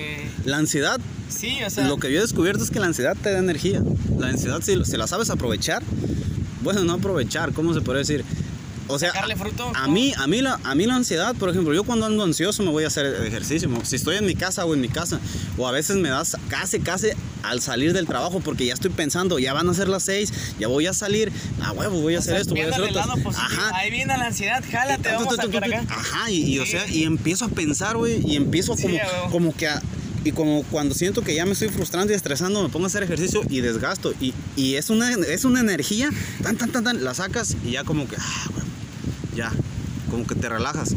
[0.47, 1.01] la ansiedad,
[1.31, 1.89] Sí, o sea.
[1.89, 3.83] lo que yo he descubierto es que la ansiedad te da energía.
[4.19, 5.83] La ansiedad, si, si la sabes aprovechar,
[6.63, 8.25] bueno, no aprovechar, ¿cómo se puede decir?
[8.87, 11.73] O sea, Sacarle fruto, a, mí, a, mí la, a mí la ansiedad, por ejemplo,
[11.73, 13.71] yo cuando ando ansioso me voy a hacer ejercicio.
[13.83, 15.21] Si estoy en mi casa o en mi casa,
[15.57, 17.09] o a veces me das casi, casi
[17.43, 20.69] al salir del trabajo porque ya estoy pensando, ya van a ser las seis, ya
[20.69, 23.31] voy a salir, a huevo, voy a o hacer sea, esto, voy a hacer otro.
[23.31, 23.71] Ajá.
[23.77, 25.85] Ahí viene la ansiedad, jálate, vamos a sacar acá.
[25.89, 26.73] Ajá, y, y, o Sí.
[26.73, 29.81] sea, y empiezo a pensar, güey, y empiezo Sí, como, como que a-
[30.27, 33.03] y como cuando siento que ya me estoy frustrando y estresando, me pongo a hacer
[33.03, 34.15] ejercicio y desgasto.
[34.23, 36.09] Y, y es, una, es una energía,
[36.43, 38.47] tan, tan, tan, tan, la sacas y ya como que, ah,
[39.35, 39.53] ya,
[40.11, 40.95] como que te relajas.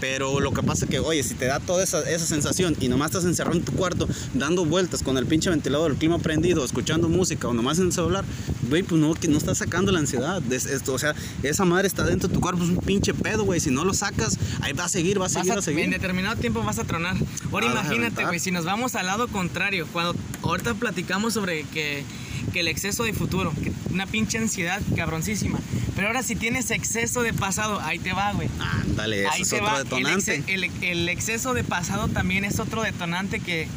[0.00, 2.88] Pero lo que pasa es que, oye, si te da toda esa, esa sensación y
[2.88, 6.64] nomás estás encerrado en tu cuarto, dando vueltas con el pinche ventilador, el clima prendido,
[6.64, 8.24] escuchando música o nomás en el celular,
[8.70, 10.40] güey, pues no, que no estás sacando la ansiedad.
[10.50, 13.44] Es- esto, o sea, esa madre está dentro de tu cuerpo, es un pinche pedo,
[13.44, 13.60] güey.
[13.60, 15.84] Si no lo sacas, ahí va a seguir, va a seguir, a- va a seguir.
[15.84, 17.16] en determinado tiempo vas a tronar.
[17.52, 22.04] Ahora Ah, imagínate, güey, si nos vamos al lado contrario, cuando ahorita platicamos sobre que,
[22.52, 25.58] que el exceso de futuro, que una pinche ansiedad cabroncísima.
[25.94, 28.48] Pero ahora si tienes exceso de pasado, ahí te va, güey.
[28.58, 29.78] Ándale, eso Ahí es te otro va.
[29.78, 30.38] El, detonante.
[30.40, 33.68] exe- el- el exceso de pasado también es otro detonante que,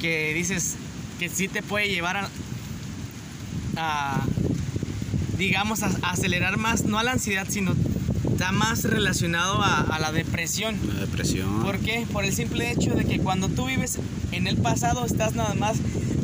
[0.00, 0.74] que dices
[1.18, 2.28] que sí te puede llevar a,
[3.76, 4.22] a,
[5.38, 7.74] digamos, a, a acelerar más, no a la ansiedad, sino
[8.30, 10.76] está más relacionado a, a la depresión.
[10.94, 11.62] La depresión.
[11.62, 12.06] ¿Por qué?
[12.12, 13.98] Por el simple hecho de que cuando tú vives
[14.32, 15.76] en el pasado estás nada más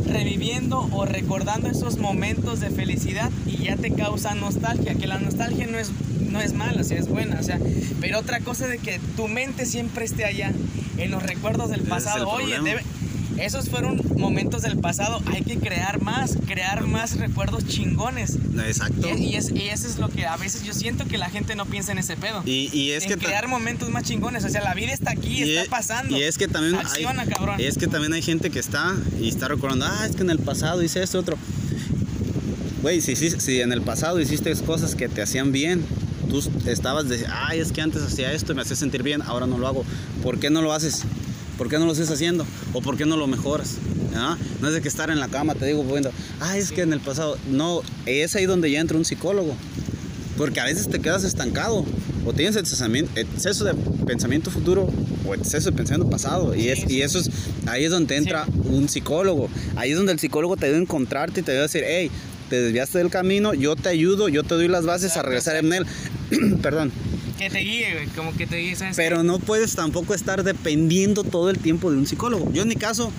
[0.06, 5.66] reviviendo o recordando esos momentos de felicidad y ya te causa nostalgia, que la nostalgia
[5.66, 5.90] no es,
[6.30, 7.59] no es mala, o sea, es buena, o sea,
[8.00, 10.52] pero otra cosa de que tu mente siempre esté allá,
[10.96, 12.28] en los recuerdos del pasado.
[12.30, 12.82] Oye, debe-
[13.38, 18.37] esos fueron momentos del pasado, hay que crear más, crear más recuerdos chingones.
[18.66, 19.09] Exacto.
[19.16, 21.55] Y, y es, y eso es lo que a veces yo siento que la gente
[21.55, 22.42] no piensa en ese pedo.
[22.46, 24.44] Y, y es en que crear momentos más chingones.
[24.44, 26.16] O sea, la vida está aquí, está es- pasando.
[26.16, 27.61] Y es que también Acciona, hay, cabrón.
[27.61, 30.38] es que también hay gente que está y está recordando, ah, es que en el
[30.38, 31.37] pasado hice esto otro.
[32.83, 35.85] Güey, si, si, si en el pasado hiciste cosas que te hacían bien,
[36.31, 39.46] tú estabas de, ay, es que antes hacía esto y me hacía sentir bien, ahora
[39.46, 39.85] no lo hago.
[40.22, 41.03] ¿Por qué no lo haces?
[41.59, 42.47] ¿Por qué no lo estás haciendo?
[42.73, 43.77] ¿O por qué no lo mejoras?
[44.14, 44.37] ¿Ah?
[44.61, 46.92] No es de que estar en la cama, te digo, bueno, ah, es que en
[46.92, 49.55] el pasado, no, es ahí donde ya entra un psicólogo.
[50.37, 51.85] Porque a veces te quedas estancado.
[52.27, 54.92] O tienes exceso de pensamiento futuro
[55.27, 56.55] o exceso de pensamiento pasado.
[56.55, 56.95] Y, es, Sí, sí.
[56.97, 57.31] y eso es,
[57.66, 59.49] ahí es donde entra un psicólogo.
[59.77, 62.11] Ahí es donde el psicólogo te a encontrarte y te a decir, hey,
[62.51, 65.73] te desviaste del camino, yo te ayudo, yo te doy las bases a regresar en
[65.73, 65.87] él.
[66.62, 66.92] Perdón.
[67.38, 68.09] Que te guíe.
[68.16, 68.96] Como que te guíe, ¿sabes?
[68.96, 72.51] Pero no puedes tampoco estar dependiendo todo el tiempo de un psicólogo.
[72.53, 73.12] Yo en mi caso,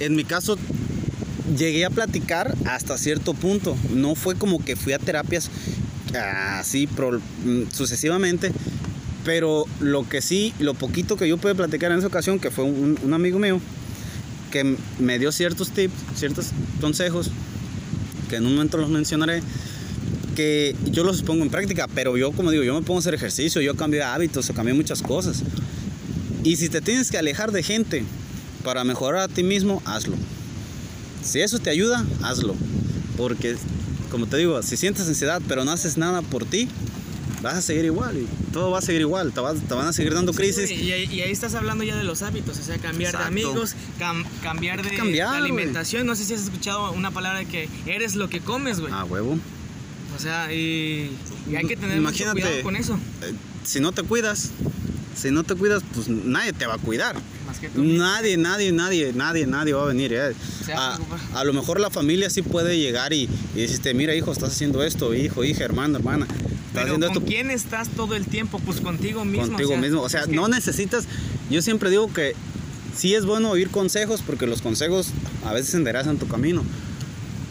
[0.00, 0.56] en mi caso,
[1.56, 3.76] llegué a platicar hasta cierto punto.
[3.92, 5.50] No fue como que fui a terapias
[6.58, 8.52] así pro- mm, sucesivamente.
[9.24, 12.64] Pero lo que sí, lo poquito que yo pude platicar en esa ocasión, que fue
[12.64, 13.58] un, un amigo mío,
[14.52, 16.48] que me dio ciertos tips, ciertos
[16.80, 17.30] consejos,
[18.28, 19.42] que en un momento los mencionaré,
[20.34, 23.14] que yo los pongo en práctica, pero yo, como digo, yo me pongo a hacer
[23.14, 25.42] ejercicio, yo cambio hábitos, cambié muchas cosas.
[26.42, 28.04] Y si te tienes que alejar de gente
[28.62, 30.16] para mejorar a ti mismo, hazlo.
[31.22, 32.54] Si eso te ayuda, hazlo.
[33.16, 33.56] Porque,
[34.10, 36.68] como te digo, si sientes ansiedad, pero no haces nada por ti,
[37.42, 39.32] vas a seguir igual y todo va a seguir igual.
[39.32, 40.68] Te, vas- te van a seguir dando Sí, crisis.
[40.70, 43.34] güey, y, ahí- y ahí estás hablando ya de los hábitos, o sea, cambiar Exacto.
[43.34, 46.06] de amigos, cam- cambiar de, cambiar, de alimentación.
[46.06, 48.92] No sé si has escuchado una palabra que eres lo que comes, güey.
[48.94, 49.38] Ah, huevo.
[50.16, 51.10] O sea, y,
[51.50, 52.94] y hay que tener mucho cuidado con eso.
[53.22, 53.32] Eh,
[53.64, 54.50] si no te cuidas,
[55.16, 57.16] si no te cuidas, pues nadie te va a cuidar.
[57.46, 57.82] Más que tú.
[57.82, 60.12] Nadie, nadie, nadie, nadie, nadie va a venir.
[60.14, 60.32] eh.
[60.64, 60.94] Se va
[61.34, 64.50] a A, lo mejor la familia sí puede llegar y, y decirte, mira hijo, estás
[64.52, 66.26] haciendo esto, hijo, hija, hermano, hermana.
[66.26, 68.58] Estás Pero haciendo ¿con esto quién estás todo el tiempo?
[68.60, 69.46] Pues contigo mismo.
[69.48, 70.00] contigo mismo.
[70.02, 71.04] O sea, es que- no necesitas,
[71.50, 72.34] yo siempre digo que
[72.96, 75.08] sí es bueno oír consejos porque los consejos
[75.44, 76.62] a veces enderezan tu camino.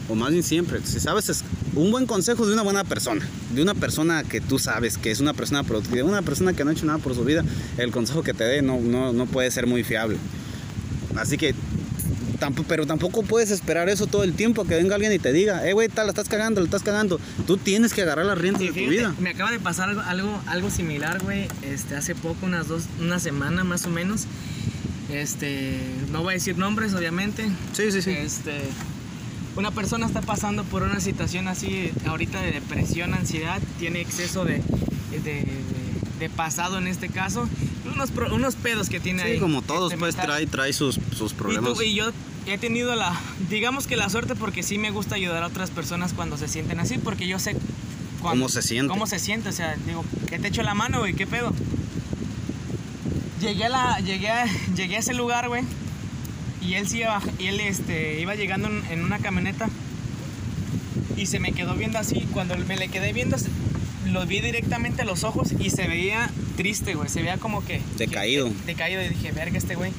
[0.09, 1.43] O más bien siempre, si sabes, es
[1.75, 5.19] un buen consejo de una buena persona, de una persona que tú sabes que es
[5.19, 7.43] una persona productiva, una persona que no ha hecho nada por su vida,
[7.77, 10.17] el consejo que te dé no, no, no puede ser muy fiable.
[11.15, 11.53] Así que,
[12.39, 15.67] tampoco, pero tampoco puedes esperar eso todo el tiempo, que venga alguien y te diga,
[15.67, 17.19] eh, güey, tal, la estás cagando, la estás cagando.
[17.47, 19.15] Tú tienes que agarrar las riendas Sí, de tu vida.
[19.19, 21.47] Me acaba de pasar algo, algo, algo similar, güey.
[21.61, 24.25] Este, hace poco, unas dos, una semana más o menos.
[25.11, 25.79] Este,
[26.11, 27.49] no voy a decir nombres, obviamente.
[27.73, 28.11] Sí, sí, sí.
[28.11, 28.53] Este,
[29.55, 34.61] una persona está pasando por una situación así ahorita de depresión, ansiedad, tiene exceso de,
[35.11, 35.63] de, de-
[36.19, 37.47] de pasado en este caso,
[37.93, 39.33] unos, pro- unos pedos que tiene ahí.
[39.35, 40.27] Sí, como todos, este, pues mental.
[40.35, 41.73] trae, trae sus, sus Y, problemas.
[41.73, 42.11] tú- y yo
[42.45, 46.13] he tenido la, digamos que la suerte porque sí me gusta ayudar a otras personas
[46.13, 47.55] cuando se sienten así, porque yo sé
[48.21, 48.87] ¿Cómo se siente?
[48.89, 49.49] ¿Cómo se siente?
[49.49, 51.51] O sea, digo, que te echo la mano, güey, ¿qué pedo?
[53.41, 55.63] Llegué a, la, llegué a, llegué a ese lugar, güey,
[56.65, 59.69] y él sí iba, y él este, iba llegando en, una camioneta
[61.17, 62.27] y se me quedó viendo así.
[62.33, 63.37] Cuando me le quedé viendo,
[64.11, 67.09] lo vi directamente a los ojos y se veía triste, güey.
[67.09, 67.81] Se veía como que.
[67.97, 68.47] Decaído.
[68.47, 69.91] que- decaído y dije, verga, este güey.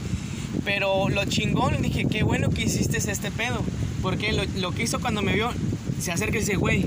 [0.64, 3.62] Pero lo chingón, dije, qué bueno que hiciste este pedo.
[4.02, 5.50] Porque lo, lo que hizo cuando me vio,
[6.00, 6.86] se acerca y dice, güey,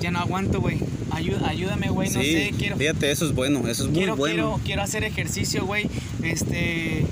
[0.00, 0.78] ya no aguanto, güey.
[1.10, 2.76] Ayú- ayúdame, güey, no sí, sé, quiero.
[2.76, 4.16] fíjate, eso es bueno, eso es muy bueno.
[4.24, 5.88] quiero, quiero hacer ejercicio, güey.
[6.22, 7.06] Este.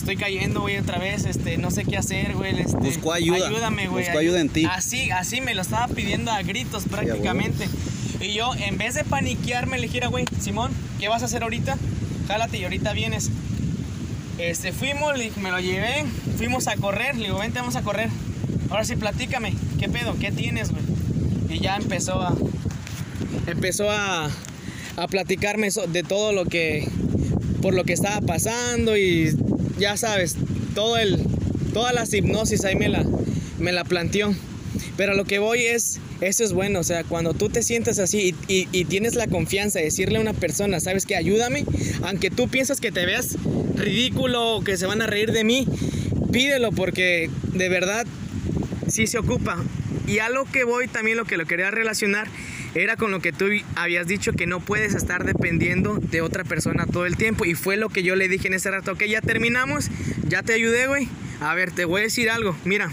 [0.00, 1.26] Estoy cayendo, güey, otra vez.
[1.26, 2.58] Este, no sé qué hacer, güey.
[2.58, 4.04] Este, Buscó ayuda, Ayúdame, güey.
[4.04, 4.64] buscó ayuda en ti.
[4.64, 7.68] Así, así me lo estaba pidiendo a gritos prácticamente.
[8.20, 11.76] y yo, en vez de paniquearme, le dijera, güey, Simón, ¿qué vas a hacer ahorita?
[12.28, 13.28] jálate y ahorita vienes.
[14.38, 16.04] Este, fuimos, dije, me lo llevé,
[16.38, 18.08] fuimos a correr, le digo, vente, vamos a correr.
[18.70, 20.16] Ahora sí, platícame, ¿qué pedo?
[20.18, 20.82] ¿Qué tienes, güey?
[21.50, 22.34] Y ya empezó a,
[23.46, 24.30] empezó a,
[24.96, 26.88] a platicarme de todo lo que,
[27.60, 29.36] por lo que estaba pasando y
[29.80, 30.36] ya sabes,
[30.74, 31.18] todo el,
[31.72, 33.04] todas las hipnosis ahí me la,
[33.58, 34.32] me la planteó.
[34.96, 38.34] Pero lo que voy es, eso es bueno, o sea, cuando tú te sientes así
[38.48, 41.64] y, y- y tienes la confianza de decirle a una persona, sabes que ayúdame,
[42.02, 43.36] aunque tú piensas que te veas
[43.76, 45.66] ridículo o que se van a reír de mí,
[46.30, 48.06] pídelo porque de verdad
[48.88, 49.56] sí se ocupa.
[50.06, 52.28] Y a lo que voy también lo que lo quería relacionar
[52.74, 56.86] era con lo que tú habías dicho que no puedes estar dependiendo de otra persona
[56.86, 57.44] todo el tiempo.
[57.44, 59.90] Y fue lo que yo le dije en ese rato, ok, ya terminamos,
[60.28, 61.08] ya te ayudé, güey.
[61.40, 62.90] A ver, te voy a decir algo, mira.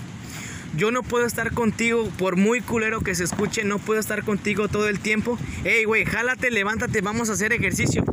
[0.75, 4.67] Yo no puedo estar contigo, por muy culero que se escuche, no puedo estar contigo
[4.67, 5.39] todo el tiempo.
[5.63, 8.03] Ey, güey, jálate, levántate, vamos a hacer ejercicio.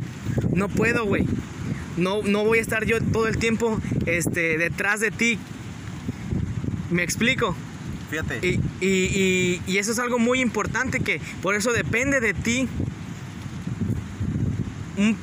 [0.51, 1.25] No puedo, güey.
[1.97, 5.37] No, no voy a estar yo todo el tiempo este, detrás de ti.
[6.89, 7.55] ¿Me explico?
[8.23, 8.47] Fíjate.
[8.47, 12.67] Y, y- y- y eso es algo muy importante que por eso depende de ti
[14.97, 15.17] un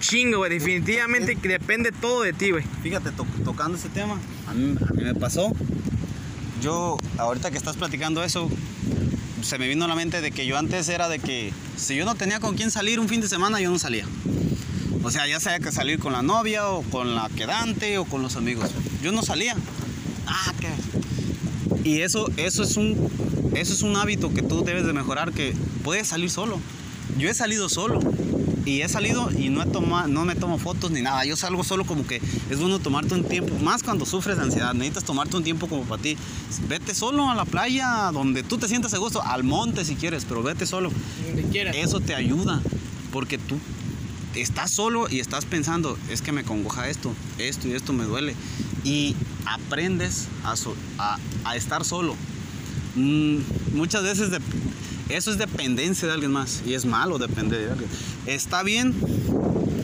[0.00, 0.50] chingo, güey.
[0.50, 2.64] Definitivamente que depende todo de ti, güey.
[2.82, 5.52] Fíjate, to- tocando ese tema, a mí, a mí me pasó.
[6.62, 8.48] Yo, ahorita que estás platicando eso,
[9.42, 12.04] se me vino a la mente de que yo antes era de que si yo
[12.04, 14.06] no tenía con quién salir un fin de semana, yo no salía.
[15.02, 18.22] O sea, ya sea que salir con la novia o con la quedante o con
[18.22, 18.70] los amigos.
[19.02, 19.54] Yo no salía.
[20.26, 20.68] Ah, qué.
[21.86, 22.96] Y eso, eso es un,
[23.54, 26.58] eso es un hábito que tú debes de mejorar, que puedes salir solo.
[27.16, 28.00] Yo he salido solo
[28.64, 31.24] y he salido y no he tomado, no me tomo fotos ni nada.
[31.24, 32.20] Yo salgo solo como que
[32.50, 35.84] es bueno tomarte un tiempo, más cuando sufres de ansiedad, necesitas tomarte un tiempo como
[35.84, 36.16] para ti.
[36.68, 40.24] Vete solo a la playa, donde tú te sientas a gusto, al monte si quieres,
[40.24, 40.90] pero vete solo.
[41.24, 41.76] Donde quieras.
[41.76, 42.60] Eso te ayuda,
[43.12, 43.60] porque tú
[44.34, 48.34] estás solo y estás pensando, es que me congoja esto, esto y esto me duele.
[48.82, 49.14] Y
[49.46, 52.14] aprendes a, so- a- a estar solo.
[52.94, 53.38] Mm,
[53.74, 54.40] muchas veces de-
[55.08, 57.90] eso es dependencia de alguien más y es malo depender de alguien.
[58.26, 58.94] Está bien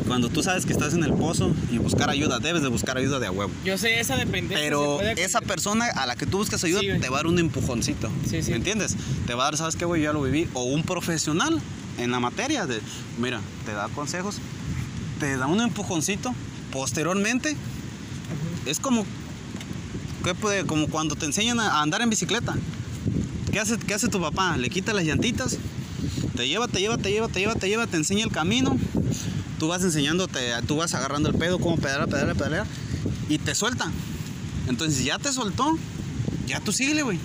[0.08, 3.18] cuando tú sabes que estás en el pozo y buscar ayuda, debes de buscar ayuda
[3.20, 3.50] de a huevo.
[3.64, 4.58] Yo sé esa dependencia.
[4.58, 7.38] Pero esa persona a la que tú buscas ayuda Sí, te va a dar un
[7.38, 8.10] empujoncito.
[8.28, 8.50] Sí, sí.
[8.50, 8.96] ¿Me entiendes?
[9.26, 10.02] Te va a dar, ¿sabes qué, güey?
[10.02, 10.48] Ya lo viví.
[10.54, 11.60] O un profesional
[11.98, 12.66] en la materia.
[12.66, 12.80] De,
[13.18, 14.36] mira, te da consejos,
[15.20, 16.34] te da un empujoncito.
[16.72, 17.56] Posteriormente,
[18.66, 19.06] es como,
[20.22, 20.64] ¿qué puede?
[20.66, 22.54] como cuando te enseñan a andar en bicicleta.
[23.50, 24.56] ¿Qué hace, ¿Qué hace tu papá?
[24.56, 25.58] Le quita las llantitas,
[26.36, 28.78] te lleva, te lleva, te lleva, te lleva, te lleva, te enseña el camino.
[29.58, 32.66] Tú vas enseñándote, tú vas agarrando el pedo, cómo pedalar, pedalar, pedalar,
[33.28, 33.90] y te suelta.
[34.68, 35.76] Entonces ya te soltó,
[36.46, 37.18] ya tú síguele, güey.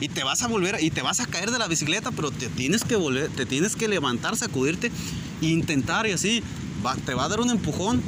[0.00, 2.48] Y te vas a volver, y te vas a caer de la bicicleta, pero te
[2.48, 4.90] tienes que volver, te tienes que levantar, sacudirte
[5.42, 6.42] e intentar y así.
[6.84, 8.02] va- te va a dar un empujón,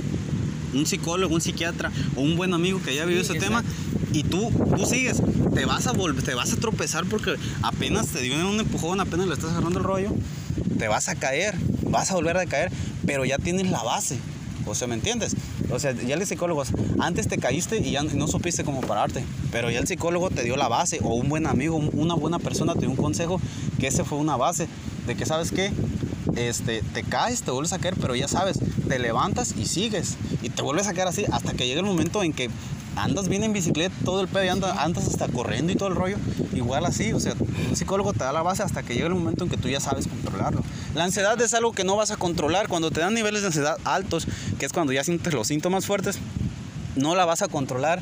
[0.74, 3.64] un psicólogo, un psiquiatra o un buen amigo que haya vivido Sí, ese tema
[4.12, 5.22] y tú, tú sigues,
[5.54, 9.26] te vas a volver, te vas a tropezar porque apenas te dio un empujón, apenas
[9.26, 10.10] le estás agarrando el rollo,
[10.78, 11.54] te vas a caer,
[11.90, 12.70] vas a volver a caer,
[13.06, 14.18] pero ya tienes la base.
[14.66, 15.34] O sea, ¿me entiendes?
[15.70, 16.62] O sea, ya el psicólogo,
[17.00, 20.56] antes te caíste y ya no supiste cómo pararte, pero ya el psicólogo te dio
[20.56, 23.40] la base, o un buen amigo, un- una buena persona te dio un consejo,
[23.78, 24.68] que ese fue una base,
[25.06, 25.72] de que sabes qué,
[26.36, 30.50] este, te caes, te vuelves a caer, pero ya sabes, te levantas y sigues, y
[30.50, 32.50] te vuelves a caer así hasta que llega el momento en que
[32.98, 35.94] andas bien en bicicleta, todo el pedo, y andas, andas hasta corriendo y todo el
[35.94, 36.16] rollo,
[36.54, 37.34] igual así, o sea,
[37.68, 39.80] un psicólogo te da la base hasta que llega el momento en que tú ya
[39.80, 40.62] sabes controlarlo.
[40.94, 43.76] La ansiedad es algo que no vas a controlar, cuando te dan niveles de ansiedad
[43.84, 44.26] altos,
[44.58, 46.18] que es cuando ya sientes los síntomas fuertes,
[46.96, 48.00] no la vas a controlar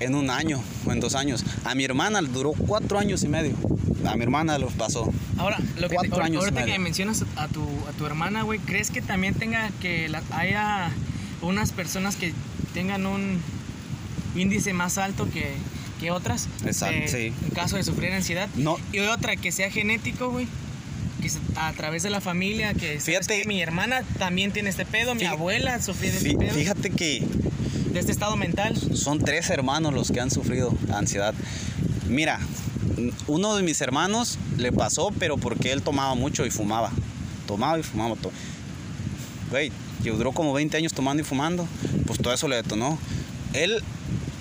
[0.00, 1.44] en un año o en dos años.
[1.64, 3.54] A mi hermana le duró cuatro años y medio.
[4.04, 5.08] A mi hermana lo pasó.
[5.38, 6.72] Ahora, lo que te- Cuatro años y ahorita medio.
[6.74, 10.90] que mencionas a tu, a tu hermana, güey, ¿crees que también tenga que la- haya
[11.40, 12.34] unas personas que
[12.74, 13.40] tengan un
[14.36, 15.52] índice más alto que,
[16.00, 16.48] que otras?
[16.64, 17.32] Exacto, Eh, sí.
[17.46, 18.48] En caso de sufrir ansiedad.
[18.56, 18.76] No.
[18.92, 20.46] Y otra, que sea genético, güey.
[21.20, 23.48] Que a través de la familia, que ¿sabes Fíjate- qué?
[23.48, 27.22] mi hermana también tiene este pedo, mi Fí- abuela sufrió de este pedo, Fíjate que
[27.92, 28.76] de este estado mental.
[28.96, 31.32] son tres hermanos los que han sufrido ansiedad.
[32.08, 32.40] Mira,
[33.28, 36.90] uno de mis hermanos le pasó, pero porque él tomaba mucho y fumaba.
[37.46, 38.16] Tomaba y fumaba.
[38.16, 38.32] to-
[39.50, 39.70] Güey,
[40.02, 41.68] yo duró como 20 años tomando y fumando.
[42.06, 42.98] Pues todo eso le detonó.
[43.52, 43.82] Él,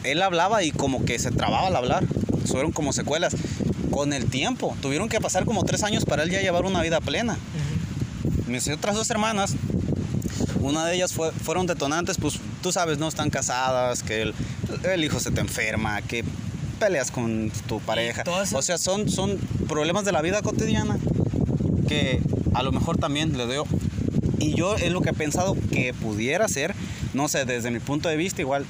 [0.04, 2.06] él hablaba y como que se trababa al hablar.
[2.46, 3.36] Fueron como secuelas.
[3.92, 7.02] Con el tiempo, tuvieron que pasar como tres años para él ya llevar una vida
[7.02, 7.38] plena.
[8.48, 9.56] Mis otras dos hermanas,
[10.62, 14.34] una de ellas fue- fueron detonantes, pues tú sabes, no están casadas, que el,
[14.84, 16.24] el hijo se te enferma, que
[16.80, 18.24] peleas con tu pareja.
[18.54, 19.38] O sea, son, son
[19.68, 20.98] problemas de la vida cotidiana
[21.88, 22.22] que
[22.54, 23.66] a lo mejor también le dio
[24.40, 26.74] Y yo es lo que he pensado que pudiera ser,
[27.14, 28.66] no sé, desde mi punto de vista, igual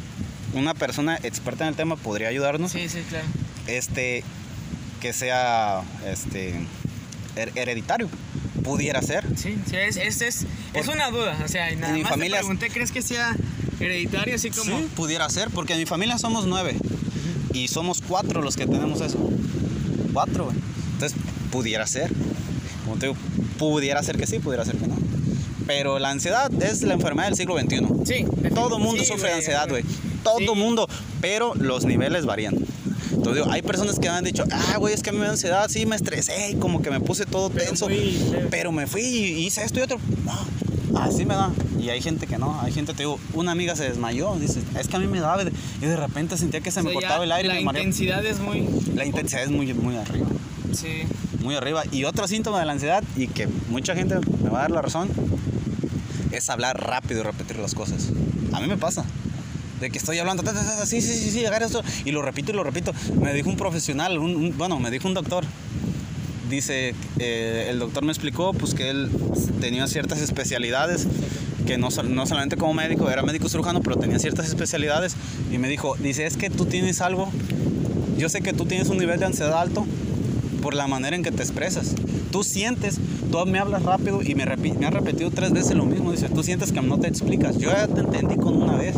[0.54, 2.72] una persona experta en el tema podría ayudarnos.
[2.72, 3.26] Sí, sí, claro.
[3.68, 4.24] Este,
[5.00, 6.56] que sea este,
[7.36, 8.10] her- hereditario.
[8.64, 9.26] Pudiera ser.
[9.38, 11.38] Sí, sí, es, es, es, es una duda.
[11.44, 13.36] O sea, nada mi más familia- te pregunté, ¿crees que sea
[13.80, 14.78] hereditario así como...?
[14.78, 16.76] Sí, pudiera ser, porque en mi familia somos nueve.
[17.54, 19.18] Y somos cuatro los que tenemos eso.
[20.14, 20.58] Cuatro, güey.
[20.94, 21.18] Entonces,
[21.52, 22.12] pudiera ser.
[22.86, 23.18] Como te digo,
[23.58, 24.96] pudiera ser que sí, pudiera ser que no.
[25.68, 27.80] Pero la ansiedad es la enfermedad del siglo XXI.
[28.06, 28.26] Sí.
[28.54, 29.84] Todo mundo sí, sufre de ansiedad, güey.
[30.38, 30.46] Sí.
[30.46, 30.88] Todo mundo.
[31.20, 32.56] Pero los niveles varían.
[33.12, 35.26] Entonces, digo, hay personas que me han dicho, ah, güey, es que a mí me
[35.26, 37.88] da ansiedad, sí, me estresé y como que me puse todo Pero tenso.
[38.50, 40.00] Pero me fui y hice esto y otro.
[40.26, 41.52] No, así me da.
[41.80, 42.60] Y hay gente que no.
[42.62, 44.36] Hay gente, te digo, una amiga se desmayó.
[44.36, 45.44] Dice, es que a mí me daba.
[45.44, 47.66] Y de repente sentía que se O me sea, cortaba el aire y La me
[47.66, 47.86] mareaba.
[47.88, 48.68] intensidad es muy...
[48.96, 50.28] La intensidad es muy, muy arriba.
[50.74, 51.04] Sí.
[51.44, 51.84] Muy arriba.
[51.92, 54.82] Y otro síntoma de la ansiedad, y que mucha gente me va a dar la
[54.82, 55.10] razón,
[56.32, 58.10] es hablar rápido y repetir las cosas.
[58.54, 59.06] A mí me pasa.
[59.82, 62.22] De que estoy hablando, ta, ta, ta, sí, sí, sí, sí, agarra esto, y lo
[62.22, 62.94] repito y lo repito.
[63.20, 65.44] Me dijo un profesional, un- un- bueno, me dijo un doctor.
[66.50, 69.10] Dice, eh, el doctor me explicó pues que él
[69.62, 71.08] tenía ciertas especialidades,
[71.66, 75.16] que no, no solamente como médico, era médico cirujano, pero tenía ciertas especialidades.
[75.52, 77.30] Y me dijo, dice, es que tú tienes algo,
[78.18, 79.86] yo sé que tú tienes un nivel de ansiedad alto
[80.62, 81.96] por la manera en que te expresas.
[82.32, 83.00] Tú sientes,
[83.32, 86.12] tú me hablas rápido y me, me has repetido tres veces lo mismo.
[86.12, 87.58] Dice, tú sientes que no te explicas.
[87.58, 88.96] Yo ya te entendí con una vez.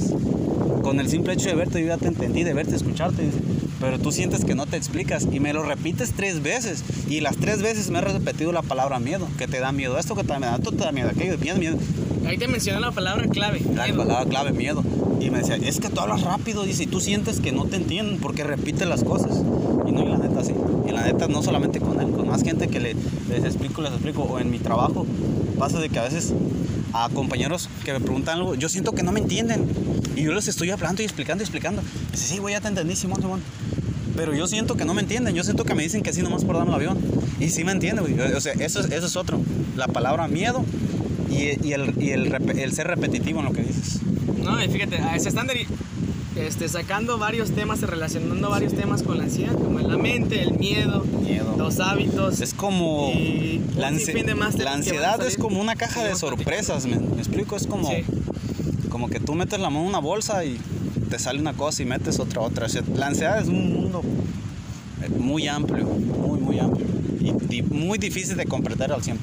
[0.83, 3.23] Con el simple hecho de verte, yo ya te entendí, de verte, escucharte.
[3.79, 6.83] Pero tú sientes que no te explicas y me lo repites tres veces.
[7.09, 10.13] Y las tres veces me has repetido la palabra miedo, que te da miedo esto,
[10.13, 11.77] que te da miedo, esto te da miedo, aquello, miedo, miedo.
[12.27, 13.61] Ahí te mencioné la palabra clave.
[13.73, 13.97] La miedo.
[13.99, 14.83] palabra clave, miedo.
[15.21, 17.77] Y me decía, es que tú hablas rápido, dice, y tú sientes que no te
[17.77, 19.41] entienden porque repites las cosas.
[19.87, 20.53] Y no, y la neta sí.
[20.85, 22.95] Y la neta no solamente con él, con más gente que le,
[23.29, 24.23] les explico, les explico.
[24.23, 25.05] O en mi trabajo
[25.57, 26.33] pasa de que a veces
[26.93, 29.67] a compañeros que me preguntan algo, yo siento que no me entienden.
[30.15, 31.81] Y yo les estoy hablando y explicando y explicando.
[32.11, 33.41] Dice, sí, güey, ya te entendí, Simón, Simón.
[34.15, 36.45] Pero yo siento que no me entienden, yo siento que me dicen que sí nomás
[36.45, 36.99] por darme el avión.
[37.39, 38.31] Y sí me entienden, güey.
[38.33, 39.41] O sea, eso, es- eso es otro.
[39.75, 40.63] La palabra miedo
[41.31, 43.99] y, y el, y el, ser repetitivo en lo que dices.
[44.43, 45.47] No, y fíjate, ah, se están
[46.35, 50.53] este, sacando varios temas y relacionando varios temas con la ansiedad, como la mente, el
[50.59, 51.55] miedo, Miedo.
[51.57, 52.39] los hábitos.
[52.41, 53.11] Es como.
[53.15, 57.55] Y La, ansi- de más ansiedad es como una caja de sorpresas, ¿me, me explico?
[57.55, 58.03] Es como, Sí.
[58.93, 60.55] Como que tú metes la mano en una bolsa y
[61.09, 62.67] te sale una cosa y metes otra, otra.
[62.67, 64.03] O la ansiedad es un mundo
[65.17, 66.85] muy amplio, muy, muy amplio.
[67.49, 69.17] Y, muy difícil de comprender al 100%.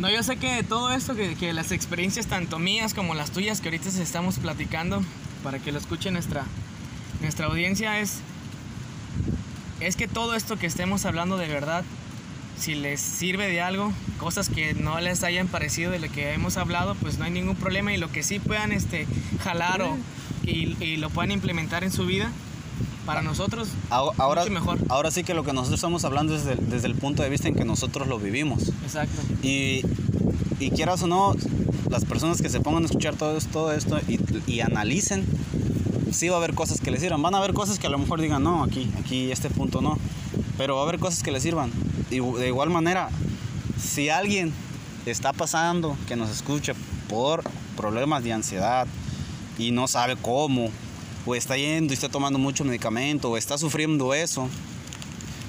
[0.00, 3.60] No, yo sé que todo esto, que, que las experiencias tanto mías como las tuyas
[3.60, 5.00] que ahorita estamos platicando,
[5.44, 6.42] para que lo escuche nuestra,
[7.22, 8.18] nuestra audiencia, es,
[9.78, 11.84] es que todo esto que estemos hablando de verdad,
[12.58, 16.56] si les sirve de algo, cosas que no les hayan parecido de lo que hemos
[16.56, 19.06] hablado, pues no hay ningún problema y lo que sí puedan este,
[19.42, 19.96] jalar o,
[20.44, 22.30] y, y lo puedan implementar en su vida,
[23.06, 24.78] para nosotros, Ahora, ahora, mucho mejor.
[24.88, 27.48] ahora sí que lo que nosotros estamos hablando es desde, desde el punto de vista
[27.48, 28.70] en que nosotros lo vivimos.
[28.82, 29.20] Exacto.
[29.42, 29.82] Y,
[30.58, 31.34] y quieras o no,
[31.90, 34.18] las personas que se pongan a escuchar todo esto, todo esto y,
[34.50, 35.26] y analicen,
[36.12, 37.20] sí va a haber cosas que les sirvan.
[37.20, 39.98] Van a haber cosas que a lo mejor digan, no, aquí, aquí, este punto no.
[40.56, 41.70] Pero va a haber cosas que les sirvan.
[42.14, 43.08] Y de igual manera,
[43.78, 44.52] si alguien
[45.06, 46.72] está pasando, que nos escuche
[47.08, 47.42] por
[47.76, 48.86] problemas de ansiedad
[49.58, 50.70] y no sabe cómo,
[51.26, 54.48] o está yendo y está tomando mucho medicamento, o está sufriendo eso,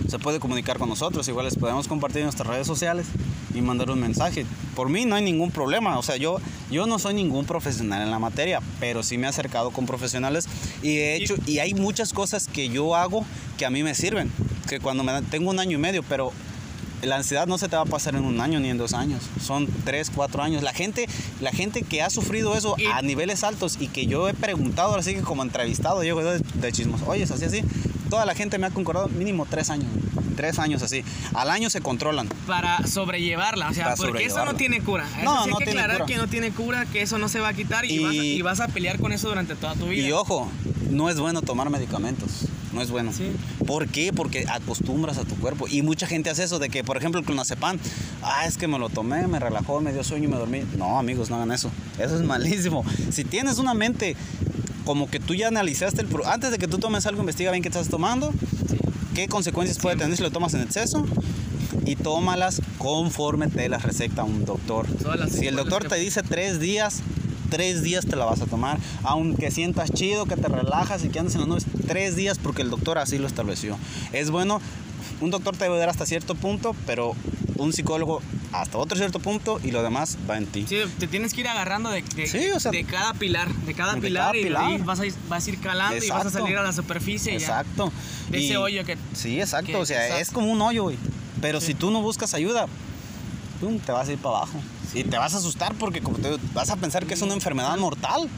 [0.09, 1.28] se puede comunicar con nosotros.
[1.28, 3.05] Igual les podemos compartir en nuestras redes sociales
[3.53, 4.45] y mandar un mensaje.
[4.76, 5.97] Por mí no hay ningún problema.
[5.99, 6.38] O sea, yo,
[6.72, 10.47] yo no soy ningún profesional en la materia, pero sí me he acercado con profesionales
[10.82, 13.24] y he hecho, y hay muchas cosas que yo hago
[13.57, 14.32] que a mí me sirven.
[14.68, 16.32] Que cuando me dan- tengo un año y medio, pero
[17.06, 19.22] la ansiedad no se te va a pasar en un año ni en dos años.
[19.41, 20.64] Son tres, cuatro años.
[20.64, 21.08] La gente,
[21.41, 24.95] la gente que ha sufrido eso Y- a niveles altos y que yo he preguntado,
[24.95, 27.62] así que como entrevistado, yo de, de chismos, oye, es así, así.
[28.10, 29.88] Toda la gente me ha concordado mínimo tres años.
[30.36, 31.03] Tres años así.
[31.34, 32.28] Al año se controlan.
[32.45, 35.06] para sobrellevarla, o sea, Para porque eso no tiene cura.
[35.16, 36.14] Eso No, sí hay no que tiene aclarar cura.
[36.14, 38.16] que no tiene cura, que eso no se va a quitar y, Y- vas, a,
[38.16, 40.06] y vas a pelear con eso durante toda tu vida.
[40.08, 40.49] Y ojo,
[40.91, 42.30] no es bueno tomar medicamentos.
[42.76, 43.13] No es bueno.
[43.13, 43.32] Sí.
[43.65, 44.11] ¿Por qué?
[44.13, 45.65] Porque acostumbras a tu cuerpo.
[45.69, 47.80] Y mucha gente hace eso de que, por ejemplo, el clonazepam,
[48.21, 50.63] ah, es que me lo tomé, me relajó, me dio sueño y me dormí.
[50.78, 51.71] No, amigos, no hagan eso.
[51.97, 52.84] Eso es malísimo.
[53.11, 54.17] Si tienes una mente
[54.84, 56.09] como que tú ya analizaste el...
[56.26, 58.34] Antes de que tú tomes algo, investiga bien qué estás tomando,
[59.15, 61.05] qué consecuencias puede tener si lo tomas en exceso
[61.86, 64.86] y tómalas conforme te las receta un doctor.
[65.30, 67.01] Si el doctor te dice tres días,
[67.56, 68.78] tres días te la vas a tomar.
[69.03, 72.62] Aunque sientas chido, que te relajas y que andes en las nubes, tres días porque
[72.64, 73.78] el doctor así lo estableció.
[74.12, 74.60] Es bueno,
[75.22, 77.16] un doctor te debe dar hasta cierto punto, pero
[77.58, 80.66] un psicólogo hasta otro cierto punto y lo demás va en ti.
[80.68, 83.74] Sí, te tienes que ir agarrando de, de, Sí, o sea, de cada pilar, de
[83.74, 84.84] cada de pilar cada y pilar.
[84.84, 86.39] vas a, ir- vas a ir calando y vas a Exacto.
[86.39, 87.45] salir a la superficie y ya.
[87.47, 87.91] Exacto.
[88.30, 88.97] De Y- ese hoyo que...
[89.14, 89.68] Sí, exacto.
[89.72, 90.22] que- o sea, exacto.
[90.22, 90.97] es como un hoyo, güey.
[91.41, 91.68] Pero Sí.
[91.68, 92.66] si tú no buscas ayuda,
[93.60, 94.60] pum, te vas a ir para abajo.
[94.93, 97.78] Y te vas a asustar porque como te vas a pensar que es una enfermedad
[97.78, 98.30] mortal.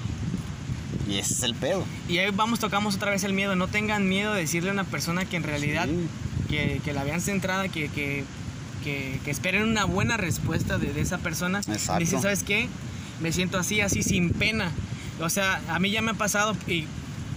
[1.09, 1.83] Y ese es el pedo.
[2.09, 3.55] Y ahí vamos, tocamos otra vez el miedo.
[3.55, 6.07] No tengan miedo de decirle a una persona que en realidad, Sí.
[6.49, 8.23] que, que la vean centrada, que, que,
[8.83, 11.59] que, que esperen una buena respuesta de, de esa persona.
[11.59, 11.99] Exacto.
[11.99, 12.67] Dicen, ¿sabes qué?
[13.21, 14.71] Me siento así, así, sin pena.
[15.21, 16.85] O sea, a mí ya me ha pasado y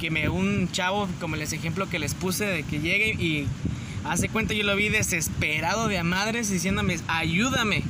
[0.01, 3.47] que me un chavo, como les ejemplo que les puse, de que llegue y
[4.05, 7.83] hace cuenta yo lo vi desesperado de a madres diciéndome, ayúdame,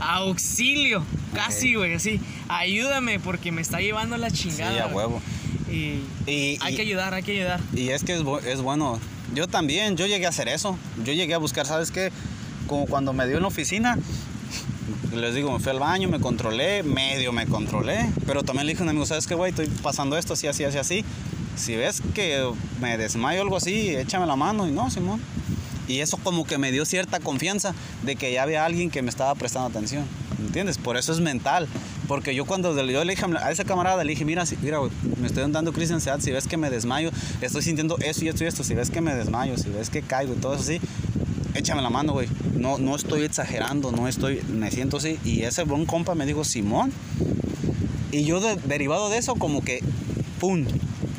[0.00, 1.02] auxilio,
[1.34, 4.84] casi, güey, así, ayúdame porque me está llevando la Sí, chingada.
[4.84, 4.94] a güey".
[5.06, 5.22] huevo.
[5.70, 6.00] Y,
[6.30, 7.60] Y, hay y- que ayudar, hay que ayudar.
[7.74, 9.00] y es que es bueno.
[9.34, 10.78] Yo también, yo llegué a hacer eso.
[11.04, 12.12] Yo llegué a buscar, ¿sabes qué?
[12.68, 13.98] Como cuando me dio en la oficina,
[15.12, 18.10] les digo, me fui al baño, me controlé, medio me controlé.
[18.26, 19.50] Pero también le dije a un amigo, ¿sabes qué, güey?
[19.50, 21.04] Estoy pasando esto, así, así, así, así.
[21.56, 22.48] Si ves que
[22.80, 24.68] me desmayo o algo así, échame la mano.
[24.68, 25.20] Y no, Simón.
[25.88, 29.10] Y eso como que me dio cierta confianza de que ya había alguien que me
[29.10, 30.04] estaba prestando atención.
[30.38, 30.78] ¿Entiendes?
[30.78, 31.68] Por eso es mental.
[32.08, 35.26] Porque yo cuando yo le dije a esa camarada, le dije, mira, mira, güey, me
[35.26, 37.10] estoy dando crisis de ansiedad, si ves que me desmayo,
[37.40, 40.02] estoy sintiendo eso y esto y esto, si ves que me desmayo, si ves que
[40.02, 40.80] caigo y todo eso así,
[41.54, 42.28] échame la mano, güey.
[42.54, 45.18] No, no estoy exagerando, no estoy, me siento así.
[45.24, 46.92] Y ese buen compa me dijo, Simón.
[48.12, 49.82] Y yo de- derivado de eso, como que,
[50.40, 50.64] ¡pum!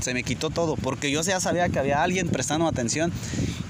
[0.02, 3.12] Se me quitó todo, porque yo ya sabía que había alguien prestando atención.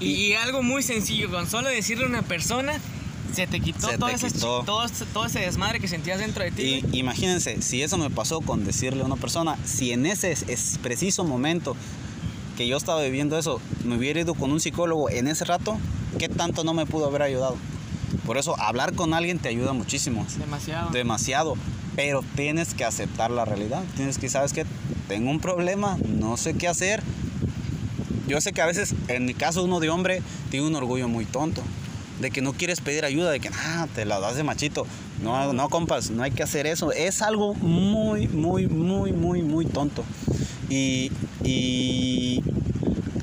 [0.00, 2.74] Y, y algo muy sencillo, con solo decirle a una persona,
[3.32, 4.62] se te quitó, Se te todo, ese, quitó.
[4.64, 6.82] todo, todo ese desmadre que sentías dentro de ti.
[6.92, 10.44] Y imagínense, si eso me pasó con decirle a una persona, si en ese es-
[10.48, 11.76] es preciso momento
[12.56, 15.78] que yo estaba viviendo eso, me hubiera ido con un psicólogo en ese rato,
[16.18, 17.56] ¿qué tanto no me pudo haber ayudado?
[18.24, 20.90] Por eso hablar con alguien te ayuda muchísimo, Demasiado.
[20.90, 21.54] demasiado,
[21.96, 24.64] pero tienes que aceptar la realidad, tienes que, ¿sabes qué?
[25.08, 27.02] Tengo un problema, no sé qué hacer.
[28.26, 31.24] Yo sé que a veces, en mi caso, uno de hombre tiene un orgullo muy
[31.24, 31.62] tonto.
[32.20, 34.86] De que no quieres pedir ayuda, de que ah, te la das de machito.
[35.22, 36.90] No, no, compas, no hay que hacer eso.
[36.92, 40.02] Es algo muy, muy, muy, muy, muy tonto.
[40.70, 41.12] Y,
[41.44, 42.42] y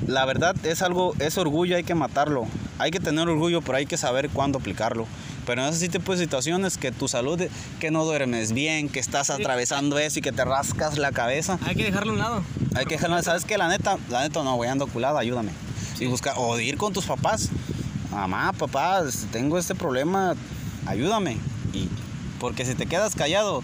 [0.06, 2.46] la verdad es algo, ese orgullo hay que matarlo.
[2.78, 5.06] Hay que tener orgullo, pero hay que saber cuándo aplicarlo.
[5.46, 7.40] Pero en ese tipo de situaciones que tu salud,
[7.78, 11.74] que no duermes bien, que estás atravesando eso y que te rascas la cabeza, Hay
[11.76, 12.42] que dejarlo a un lado.
[12.74, 13.58] hay que dejarlo, ¿sabes qué?
[13.58, 15.52] La neta, la neta no, güey, ando culada, ayúdame.
[16.00, 17.50] Y buscar, o ir con tus papás.
[18.10, 20.34] Mamá, papá, este, tengo este problema,
[20.86, 21.36] ayúdame.
[21.72, 21.88] Y
[22.40, 23.62] porque si te quedas callado,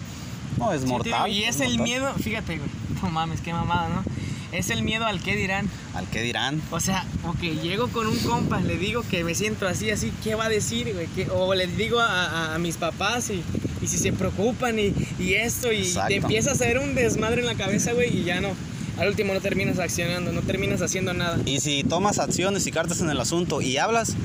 [0.57, 1.25] no, es Sí, mortal.
[1.25, 1.83] tío, y es el mortal.
[1.83, 2.69] miedo, fíjate, güey.
[3.01, 4.03] No mames, qué mamada, ¿no?
[4.51, 5.69] Es el miedo al que dirán.
[5.93, 6.61] ¿Al qué dirán?
[6.71, 10.35] O sea, ok, llego con un compa, le digo que me siento así, así, ¿qué
[10.35, 11.07] va a decir, güey?
[11.15, 13.41] ¿Qué- O les digo a, a- a mis papás y,
[13.81, 16.09] y si se preocupan y, y esto, y Exacto.
[16.09, 18.49] te empieza a hacer un desmadre en la cabeza, güey, y ya no.
[18.97, 21.39] Al último no terminas accionando, no terminas haciendo nada.
[21.45, 24.15] Y si tomas acciones y cartas en el asunto y hablas,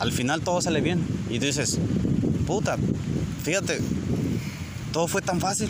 [0.00, 1.00] al final todo sale bien.
[1.30, 1.78] Y tú dices,
[2.46, 2.76] puta,
[3.44, 3.78] fíjate,
[4.92, 5.68] todo fue tan fácil.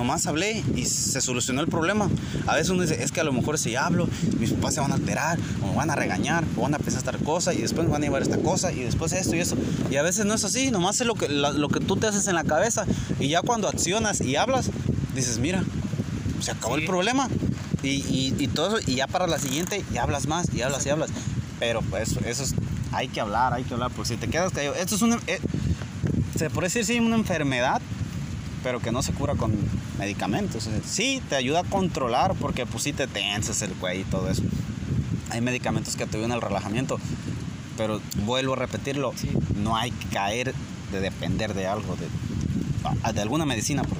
[0.00, 2.08] Nomás hablé y se solucionó el problema.
[2.46, 4.92] A veces uno dice, es que a lo mejor si hablo, mis papás se van
[4.92, 7.86] a alterar, o me van a regañar, o van a pensar esta cosa, y después
[7.86, 9.56] me van a llevar esta cosa, y después esto y eso.
[9.90, 12.06] Y a veces no es así, nomás es lo que, la- lo que tú te
[12.06, 12.86] haces en la cabeza.
[13.18, 14.70] Y ya cuando accionas y hablas,
[15.14, 15.62] dices, mira,
[16.40, 16.80] se acabó Sí.
[16.80, 17.28] el problema.
[17.82, 20.86] Y, y, y todo eso, y ya para la siguiente, y hablas más, y hablas
[20.86, 21.10] y hablas.
[21.58, 22.54] Pero pues eso es,
[22.92, 25.40] hay que hablar, hay que hablar, porque si te quedas callado, esto es una, eh,
[26.38, 27.82] se puede decir, sí, una enfermedad,
[28.62, 29.54] pero que no se cura con
[29.98, 30.68] medicamentos.
[30.86, 34.42] Sí, te ayuda a controlar, porque pues sí te tensas el cuello y todo eso.
[35.30, 36.98] Hay medicamentos que te ayudan al relajamiento,
[37.76, 39.30] pero vuelvo a repetirlo, Sí.
[39.56, 40.54] no hay que caer
[40.92, 43.98] de depender de algo, de, de alguna medicina, por.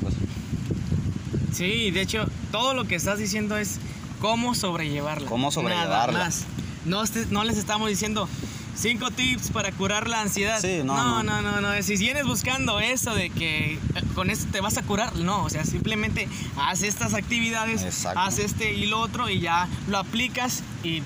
[1.52, 3.78] Sí, de hecho, todo lo que estás diciendo es
[4.20, 5.28] cómo sobrellevarla.
[5.28, 6.12] Cómo sobrellevarla.
[6.12, 6.44] Nada más.
[6.86, 8.28] No, no les estamos diciendo
[8.76, 10.60] cinco tips para curar la ansiedad.
[10.60, 11.42] Sí, no, no, no.
[11.42, 11.82] no, no, no.
[11.82, 13.78] Si vienes buscando eso de que eh,
[14.14, 15.42] con esto te vas a curar, no.
[15.44, 18.18] O sea, simplemente haz estas actividades, Exacto.
[18.20, 21.02] haz este y lo otro y ya lo aplicas y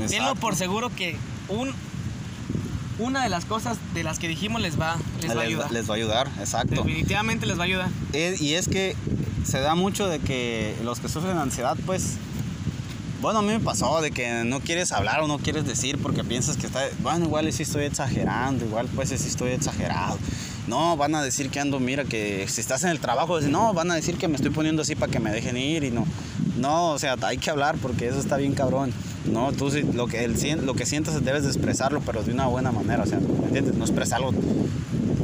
[0.00, 0.34] Exacto.
[0.36, 1.16] por seguro que
[1.48, 1.72] un,
[2.98, 5.70] una de las cosas de las que dijimos les va, les va a ayudar.
[5.70, 6.74] les va a ayudar, exacto.
[6.82, 7.88] Definitivamente les va a ayudar.
[8.12, 8.96] Es- y es que
[9.44, 12.16] se da mucho de que los que sufren ansiedad, pues,
[13.26, 16.22] bueno, a mí me pasó de que no quieres hablar o no quieres decir porque
[16.22, 20.16] piensas que está, bueno, igual sí estoy exagerando, igual pues sí estoy exagerado.
[20.68, 23.90] No, van a decir que ando, mira, que si estás en el trabajo, no, van
[23.90, 26.06] a decir que me estoy poniendo así para que me dejen ir y no.
[26.56, 28.92] No, o sea, hay que hablar porque eso está bien cabrón.
[29.24, 32.70] No, tú lo que, el, lo que sientes debes de expresarlo, pero de una buena
[32.70, 33.74] manera, o sea, ¿me entiendes?
[33.74, 34.30] No expresarlo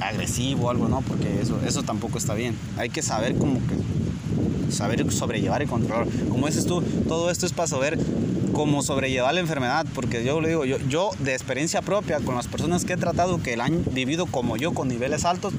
[0.01, 1.03] agresivo o algo, ¿no?
[1.03, 2.59] Porque eso, eso tampoco está bien.
[2.79, 3.77] Hay que saber como que
[4.73, 6.07] saber sobrellevar y controlar.
[6.29, 7.99] Como dices tú, todo esto es para saber
[8.53, 12.49] cómo sobrellevar la enfermedad, porque yo lo digo, yo, yo de experiencia propia con las
[12.49, 15.55] personas que he tratado que la han vivido como yo con niveles altos,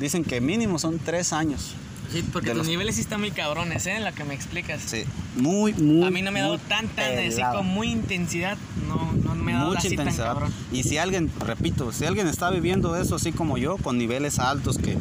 [0.00, 1.74] dicen que mínimo son tres años.
[2.12, 3.96] Sí, porque De los niveles sí están muy cabrones, ¿eh?
[3.96, 4.80] En la que me explicas.
[4.86, 5.04] Sí,
[5.36, 6.06] muy, muy.
[6.06, 9.56] A mí no me ha dado tanta, así con muy intensidad, no, no me ha
[9.58, 10.26] dado mucha así tan intensidad.
[10.26, 10.52] cabrón.
[10.70, 14.78] Y si alguien, repito, si alguien está viviendo eso así como yo, con niveles altos,
[14.78, 14.96] que,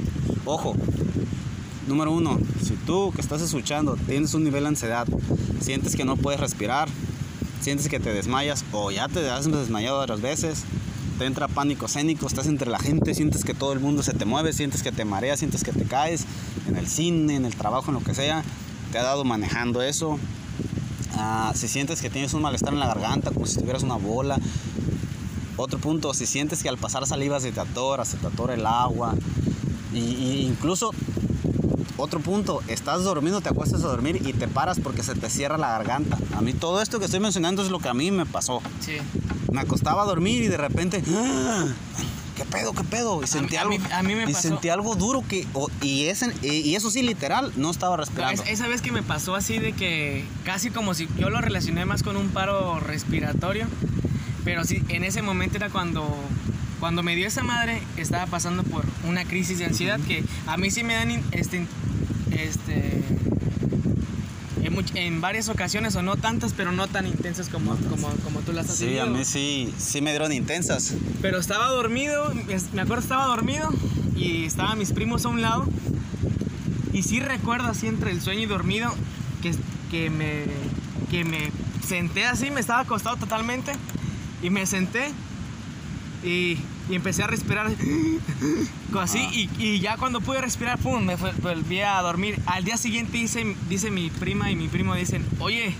[0.46, 0.76] ojo,
[1.88, 5.08] número uno, si tú que estás escuchando tienes un nivel de ansiedad,
[5.60, 6.90] sientes que no puedes respirar,
[7.62, 10.64] sientes que te desmayas o ya te has desmayado otras veces,
[11.18, 14.26] te entra pánico escénico, estás entre la gente, sientes que todo el mundo se te
[14.26, 16.26] mueve, sientes que te mareas, sientes que te caes
[16.68, 18.44] en el cine, en el trabajo, en lo que sea,
[18.92, 20.20] te ha dado manejando eso.
[21.16, 24.38] Ah, si sientes que tienes un malestar en la garganta, como si tuvieras una bola.
[25.56, 28.66] Otro punto, si sientes que al pasar saliva se te atora, se te atora el
[28.66, 29.14] agua.
[29.94, 30.92] Y incluso,
[31.98, 35.58] otro punto, estás dormido, te acuestas a dormir y te paras porque se te cierra
[35.58, 36.18] la garganta.
[36.36, 38.62] A mí todo esto que estoy mencionando es lo que a mí me pasó.
[38.80, 38.94] Sí.
[39.52, 41.66] Me acostaba a dormir y de repente, ¡ah!
[42.36, 43.22] ¿qué pedo, qué pedo?
[43.24, 45.70] Y sentí a algo, mí- a mí me y pasó- sentí algo duro que, o-
[45.82, 48.41] y, ese, y, eso sí, literal, no estaba No, respirando.
[48.44, 51.86] es- esa vez que me pasó así de que casi como si yo lo relacioné
[51.86, 53.68] más con un paro respiratorio,
[54.44, 56.04] pero sí, en ese momento era cuando,
[56.80, 60.72] cuando me dio esa madre, estaba pasando por una crisis de ansiedad que a mí
[60.72, 61.68] sí me dan este,
[62.36, 63.02] este,
[64.64, 68.40] en, much- en varias ocasiones, o no tantas, pero no tan intensas como, como, como
[68.42, 69.04] tú las has Sí, tenido.
[69.04, 70.94] a mí sí, sí me dieron intensas.
[71.22, 72.34] Pero estaba dormido,
[72.74, 73.70] me acuerdo estaba dormido
[74.16, 75.66] y estaban mis primos a un lado.
[76.94, 78.94] Y sí recuerdo así entre el sueño y dormido
[79.42, 79.54] que,
[79.90, 80.44] que, me,
[81.10, 81.52] que me
[81.88, 83.72] senté así, me estaba acostado totalmente
[84.44, 85.12] y me senté
[86.24, 86.58] y,
[86.90, 87.68] y empecé a respirar
[89.00, 89.32] así Ah.
[89.34, 92.40] y, y ya cuando pude respirar, pum, me volví a dormir.
[92.46, 95.74] Al día siguiente dice, dice mi prima y mi primo dicen, oye,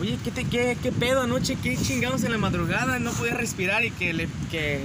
[0.00, 1.56] oye, ¿qué, te, qué, qué pedo anoche?
[1.62, 2.98] ¿Qué chingados en la madrugada?
[2.98, 4.80] No podía respirar y que le, que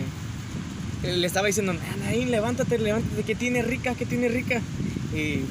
[1.03, 1.73] le estaba diciendo,
[2.07, 4.61] ahí levántate, levántate, que tiene rica, que tiene rica.
[5.13, 5.43] Y,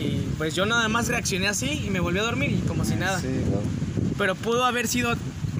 [0.00, 2.94] y, pues yo nada más reaccioné así y me volví a dormir y como si
[2.94, 3.20] nada.
[3.20, 3.62] Sí, claro.
[4.16, 5.14] Pero pudo haber sido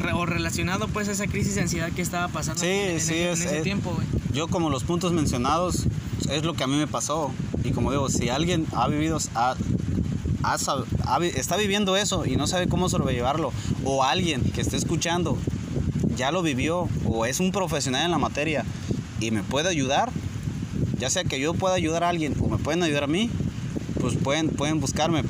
[0.05, 3.15] re- o relacionado pues a esa crisis de ansiedad que estaba pasando Sí, en, sí,
[3.15, 4.07] ese, en es- ese es- tiempo, güey.
[4.33, 5.85] Yo como los puntos mencionados
[6.31, 7.31] es lo que a mí me pasó.
[7.65, 9.55] Y como digo, si alguien ha vivido, ha-
[10.43, 13.53] ha sab- ha vi- está viviendo eso y no sabe cómo sobrellevarlo,
[13.85, 15.39] o alguien que esté escuchando
[16.17, 18.65] ya lo vivió o es un profesional en la materia
[19.21, 20.11] y me puede ayudar,
[20.99, 23.31] ya sea que yo pueda ayudar a alguien o me pueden ayudar a mí,
[24.01, 25.23] pues pueden, pueden buscarme.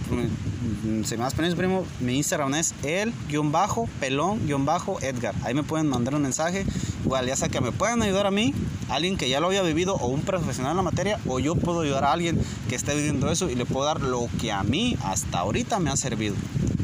[1.05, 5.34] Si me das permiso, primo, mi Instagram es el-pelón-edgar.
[5.42, 6.64] Ahí me pueden mandar un mensaje.
[7.05, 8.55] Igual, ya sea que me puedan ayudar a mí,
[8.88, 11.82] alguien que ya lo haya vivido, o un profesional en la materia, o yo puedo
[11.82, 12.40] ayudar a alguien
[12.70, 15.90] que esté viviendo eso y le puedo dar lo que a mí hasta ahorita me
[15.90, 16.36] ha servido.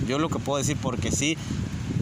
[0.07, 1.39] Yo lo que puedo decir, porque sí,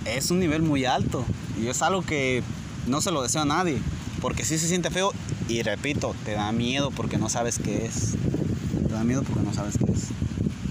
[0.05, 1.25] es un nivel muy alto
[1.63, 2.43] y es algo que
[2.89, 3.81] no se lo deseo a nadie,
[4.21, 5.13] porque sí se siente feo
[5.49, 8.17] y repito, te da miedo porque no sabes qué es.
[8.89, 10.09] Te da miedo porque no sabes qué es.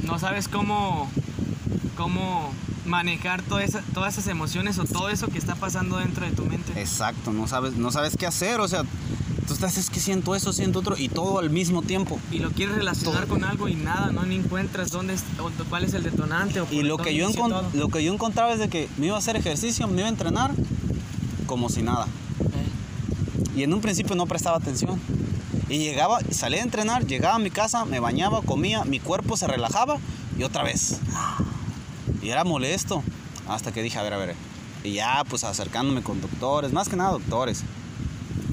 [0.04, 1.10] No sabes cómo,
[1.98, 2.52] cómo
[2.86, 6.46] manejar toda esa- todas esas emociones o todo eso que está pasando dentro de tu
[6.46, 6.80] mente.
[6.80, 8.84] Exacto, no sabes, no sabes qué hacer, o sea,
[9.46, 12.20] tú estás, es que siento eso, siento otro, y todo al mismo tiempo.
[12.32, 13.30] Y lo quieres relacionar Todo.
[13.34, 16.62] con algo y nada, no encuentras dónde es, o cuál es el detonante.
[16.62, 17.30] O Y lo que, yo
[17.74, 20.10] lo que yo encontraba es de que me iba a hacer ejercicio, me iba a
[20.10, 20.52] entrenar,
[21.46, 22.08] como si nada.
[23.56, 25.00] Y en un principio no prestaba atención.
[25.68, 29.48] Y llegaba, salía a entrenar, llegaba a mi casa, me bañaba, comía, mi cuerpo se
[29.48, 29.98] relajaba
[30.38, 31.00] y otra vez.
[32.28, 33.04] Y era molesto.
[33.48, 34.36] Hasta que dije, a ver, a ver.
[34.84, 37.64] Y ya, pues acercándome con doctores, más que nada doctores.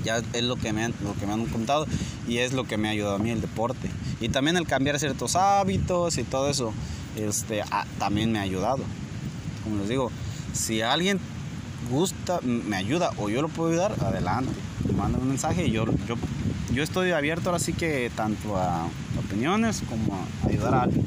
[0.04, 1.84] Ya es lo que, me han, lo que me han contado
[2.28, 3.90] y es lo que me ha ayudado a mí el deporte.
[4.20, 6.72] Y también el cambiar ciertos hábitos y todo eso,
[7.16, 8.84] este, ah, también me ha ayudado.
[9.64, 10.12] Como les digo,
[10.52, 11.18] si alguien
[11.90, 14.52] gusta, me ayuda o yo lo puedo ayudar, adelante.
[14.96, 16.14] Manda un mensaje y yo, yo,
[16.72, 18.86] yo estoy abierto ahora sí que tanto a
[19.18, 21.04] opiniones como a ayudar a alguien.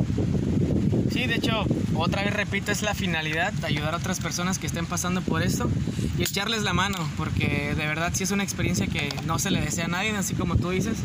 [1.12, 4.86] Sí, de hecho, otra vez repito, es la finalidad, ayudar a otras personas que estén
[4.86, 5.70] pasando por esto
[6.18, 9.62] y echarles la mano, porque de verdad sí es una experiencia que no se le
[9.62, 10.98] desea a nadie, así como tú dices.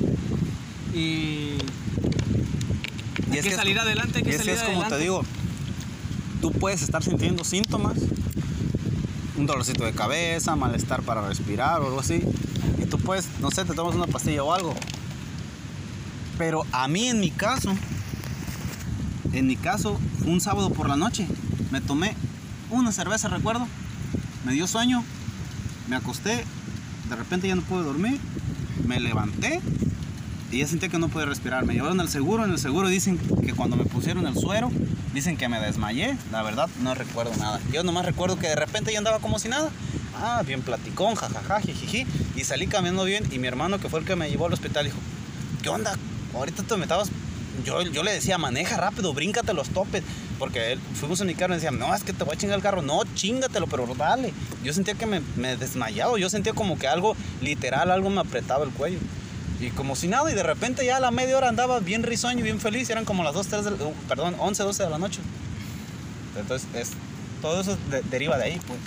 [0.94, 1.56] Y
[3.30, 4.96] hay que salir es- adelante, hay que y salir es como adelante.
[4.96, 5.22] te digo,
[6.40, 7.96] tú puedes estar sintiendo síntomas,
[9.36, 12.22] un dolorcito de cabeza, malestar para respirar o algo así,
[12.80, 14.74] y tú puedes, no sé, te tomas una pastilla o algo.
[16.38, 17.72] Pero a mí en mi caso,
[19.32, 21.26] en mi caso, un sábado por la noche,
[21.70, 22.14] me tomé
[22.70, 23.66] una cerveza, recuerdo,
[24.44, 25.04] me dio sueño,
[25.88, 26.44] me acosté,
[27.08, 28.18] de repente ya no pude dormir,
[28.86, 29.60] me levanté
[30.52, 31.64] y ya sentí que no podía respirar.
[31.64, 34.70] Me llevaron al seguro, en el seguro dicen que cuando me pusieron el suero,
[35.14, 36.16] dicen que me desmayé.
[36.30, 37.58] La verdad, no recuerdo nada.
[37.72, 39.70] Yo nomás recuerdo que de repente ya andaba como si nada.
[40.14, 42.06] Ah, bien platicón, jajaja, jijiji.
[42.36, 44.84] Y salí caminando bien y mi hermano, que fue el que me llevó al hospital,
[44.84, 44.98] dijo,
[45.62, 45.96] ¿qué onda?
[46.34, 47.10] Ahorita te metabas...
[47.64, 50.02] Yo, yo le decía, maneja rápido, bríncate los topes.
[50.38, 52.62] Porque fuimos en mi carro y decía, no, es que te voy a chingar el
[52.62, 52.82] carro.
[52.82, 54.32] No, chingatelo, pero dale.
[54.64, 56.18] Yo sentía que me, me desmayaba.
[56.18, 58.98] Yo sentía como que algo, literal, algo me apretaba el cuello.
[59.60, 62.42] Y como si nada, y de repente ya a la media hora andaba bien risueño
[62.42, 62.90] bien feliz.
[62.90, 63.70] Eran como las 2, 3, de,
[64.08, 65.20] perdón, 11, 12 de la noche.
[66.36, 66.90] Entonces, es,
[67.40, 68.78] todo eso de- deriva de ahí, pues.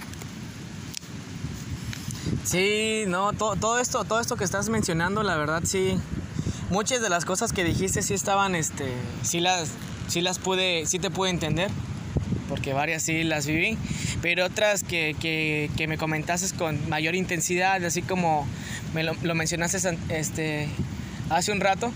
[2.44, 5.98] Sí, no, to- todo esto, todo esto que estás mencionando, la verdad sí.
[6.70, 8.86] Muchas de las cosas que dijiste sí estaban, este,
[9.22, 9.70] sí las,
[10.08, 11.70] sí las pude, sí te pude entender,
[12.50, 13.78] porque varias sí las viví,
[14.22, 18.48] pero otras que, que, que me comentaste con mayor intensidad, así como
[18.96, 20.68] me lo, lo mencionaste este,
[21.30, 21.92] hace un rato.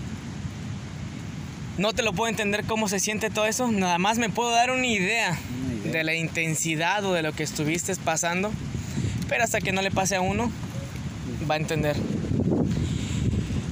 [1.76, 4.70] No te lo puedo entender cómo se siente todo eso, nada más me puedo dar
[4.70, 5.92] una idea, Una idea.
[5.92, 8.52] de la intensidad o de lo que estuviste pasando,
[9.28, 10.50] pero hasta que no le pase a uno,
[11.50, 11.96] va a entender.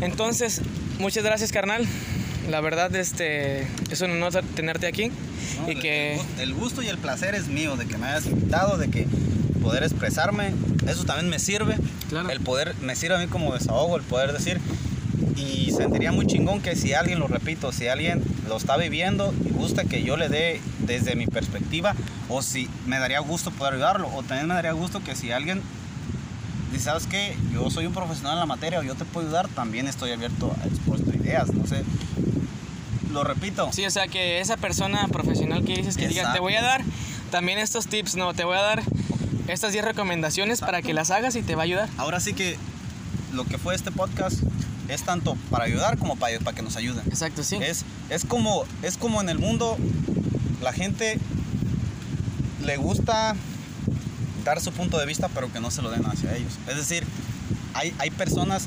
[0.01, 0.63] Entonces,
[0.99, 1.87] muchas gracias, carnal.
[2.49, 5.11] La verdad, este, es un honor tenerte aquí
[5.61, 8.79] No, y que el gusto y el placer es mío de que me hayas invitado,
[8.79, 9.07] de que
[9.63, 10.55] poder expresarme,
[10.87, 11.77] eso también me sirve.
[12.09, 12.31] Claro.
[12.31, 14.61] El poder, me sirve a mí como desahogo, el poder decir.
[15.37, 19.51] Y sentiría muy chingón que si alguien, lo repito, si alguien lo está viviendo y
[19.51, 21.95] gusta que yo le dé desde mi perspectiva,
[22.29, 25.61] o si me daría gusto poder ayudarlo, o también me daría gusto que si alguien
[26.73, 27.37] dice, ¿sabes qué?
[27.53, 30.55] Yo soy un profesional en la materia o yo te puedo ayudar, también estoy abierto
[30.62, 31.83] a expuesto ideas, no sé.
[33.12, 36.55] Lo repito, sí, o sea, que esa persona profesional que dices que diga, te voy
[36.55, 36.83] a dar
[37.31, 38.83] también estos tips, no, te voy a dar
[39.49, 41.89] estas 10 recomendaciones para que las hagas y te va a ayudar.
[41.97, 42.57] Ahora sí que
[43.33, 44.43] lo que fue este podcast
[44.89, 47.03] es tanto para ayudar como para, para que nos ayuden.
[47.07, 47.57] Exacto, sí.
[47.61, 49.77] Es, es, como, es como en el mundo
[50.62, 51.19] la gente
[52.64, 53.37] le gusta
[54.61, 56.53] su punto de vista pero que no se lo den hacia ellos.
[56.69, 57.05] Es decir,
[57.75, 58.67] hay, hay personas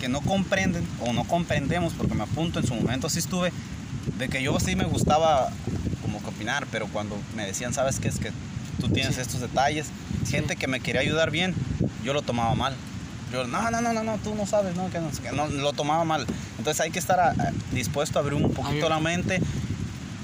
[0.00, 3.52] que no comprenden o no comprendemos porque me apunto en su momento sí estuve
[4.18, 5.50] de que yo sí me gustaba
[6.02, 8.30] como que opinar pero cuando me decían sabes qué es que
[8.80, 9.20] tú tienes Sí.
[9.20, 9.86] estos detalles
[10.28, 11.54] gente que me quería ayudar bien
[12.04, 12.74] yo lo tomaba mal
[13.32, 15.72] yo no no no no no tú no sabes no que no, qué", no lo
[15.72, 16.26] tomaba mal
[16.58, 18.88] entonces hay que estar a- a- dispuesto a abrir un poquito Abierto.
[18.90, 19.40] la mente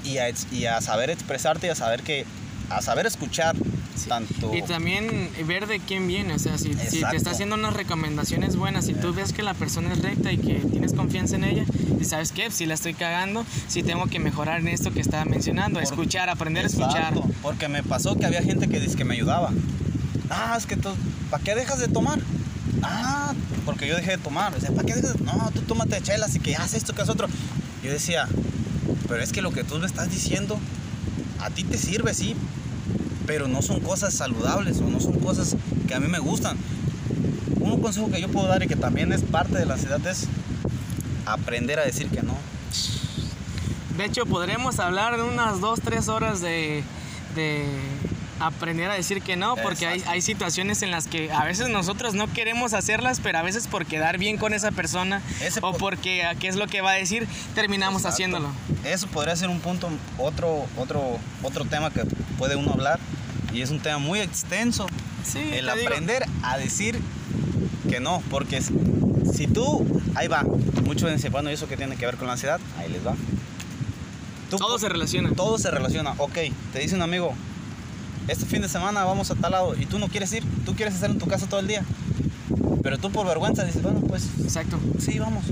[0.05, 2.25] y a, y a saber expresarte y a saber que
[2.69, 3.55] a saber escuchar
[3.95, 4.09] Sí.
[4.09, 7.73] tanto Y también ver de quién viene, o sea, si, si te está haciendo unas
[7.73, 11.43] recomendaciones buenas, si tú ves que la persona es recta y que tienes confianza en
[11.43, 11.65] ella,
[11.99, 15.25] y sabes qué, si la estoy cagando, si tengo que mejorar en esto que estaba
[15.25, 17.13] mencionando, Por- escuchar, aprender a escuchar.
[17.41, 19.51] Porque me pasó que había gente que dice que me ayudaba.
[20.29, 20.89] Ah, es que tú,
[21.29, 22.19] ¿para qué dejas de tomar?
[22.81, 23.33] Ah,
[23.65, 24.53] porque yo dejé de tomar.
[24.55, 27.01] O sea, ¿para qué dejas de No, tú tómate chelas y que haces esto, que
[27.03, 27.27] haces otro.
[27.83, 28.27] Yo decía,
[29.07, 30.57] pero es que lo que tú me estás diciendo,
[31.39, 32.35] a ti te sirve, sí,
[33.25, 35.55] pero no son cosas saludables o no son cosas
[35.87, 36.57] que a mí me gustan.
[37.59, 40.27] Un consejo que yo puedo dar y que también es parte de la ansiedad es
[41.25, 42.35] aprender a decir que no.
[43.97, 46.83] De hecho, podremos hablar de unas dos, tres horas de,
[47.35, 47.63] de
[48.39, 52.15] aprender a decir que no, porque hay, hay situaciones en las que a veces nosotros
[52.15, 55.77] no queremos hacerlas, pero a veces por quedar bien con esa persona Ese o po-
[55.77, 58.13] porque a qué es lo que va a decir, terminamos Exacto.
[58.15, 58.49] haciéndolo.
[58.83, 62.01] Eso podría ser un punto, otro, otro, otro tema que
[62.39, 62.99] puede uno hablar
[63.53, 64.87] y es un tema muy extenso.
[65.23, 65.71] Sí, el digo.
[65.71, 66.99] aprender a decir
[67.89, 68.73] que no, porque si,
[69.33, 69.85] si tú,
[70.15, 70.43] ahí va,
[70.85, 72.59] muchos dicen, bueno, ¿y eso qué tiene que ver con la ansiedad?
[72.77, 73.15] Ahí les va.
[74.49, 75.29] Tú- Todo se relaciona.
[75.31, 76.13] todo se relaciona.
[76.17, 76.37] Ok,
[76.73, 77.33] te dice un amigo,
[78.27, 80.95] este fin de semana vamos a tal lado y tú no quieres ir, tú quieres
[80.95, 81.83] estar en tu casa todo el día.
[82.83, 84.77] Pero tú por vergüenza dices, bueno, pues Exacto.
[84.99, 85.45] sí, vamos.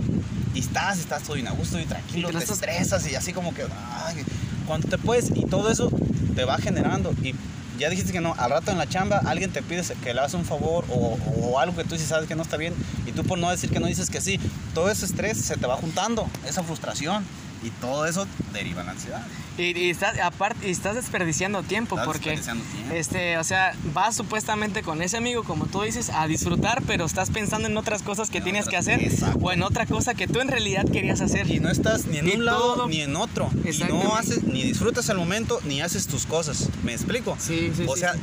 [0.54, 3.54] Y estás, estás todo bien a gusto y tranquilo, Y te estresas y así como
[3.54, 4.24] que, ay,
[4.68, 5.90] cuando te puedes, y todo eso
[6.36, 7.14] te va generando.
[7.24, 7.34] Y
[7.78, 10.34] ya dijiste que no, al rato en la chamba alguien te pide que le hagas
[10.34, 12.74] un favor o, algo que tú dices, sabes que no está bien,
[13.06, 14.40] y tú por no decir que no dices que sí,
[14.74, 17.26] todo ese estrés se te va juntando, esa frustración,
[17.64, 19.26] y todo eso deriva en la ansiedad.
[19.58, 22.94] Y, y estás, aparte, y estás desperdiciando tiempo Estás porque, desperdiciando tiempo.
[22.96, 27.30] este, o sea, vas supuestamente con ese amigo, como tú dices, a disfrutar, pero estás
[27.30, 29.40] pensando en otras cosas que En tienes que hacer exacto.
[29.42, 31.50] o en otra cosa que tú en realidad querías hacer.
[31.52, 33.50] Y no estás ni en Y un lado ni en otro.
[33.64, 36.70] Y no haces, ni disfrutas el momento, ni haces tus cosas.
[36.84, 37.36] ¿Me explico?
[37.40, 38.20] Sí, sí, O sí, sea, sí.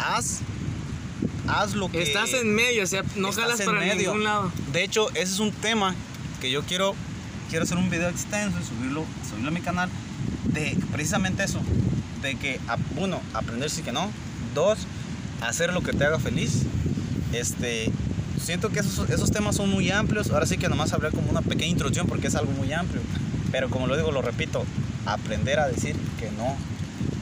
[0.00, 0.40] haz,
[1.48, 2.02] haz lo que...
[2.02, 4.10] Estás en medio, o sea, no jalas para medio.
[4.10, 4.50] ningún lado.
[4.72, 5.94] De hecho, ese es un tema
[6.40, 6.94] que yo quiero,
[7.48, 9.88] quiero hacer un video extenso y subirlo, subirlo a mi canal
[10.44, 11.60] de precisamente eso,
[12.22, 12.60] de que,
[12.96, 14.10] uno, aprender sí que no,
[14.54, 14.78] dos,
[15.42, 16.62] hacer lo que te haga feliz,
[17.32, 17.90] este,
[18.42, 20.30] siento que esos, esos temas son muy amplios.
[20.30, 23.02] Ahora sí que nomás hablé como una pequeña introducción porque es algo muy amplio.
[23.52, 24.64] Pero como lo digo, lo repito,
[25.04, 26.56] aprender a decir que no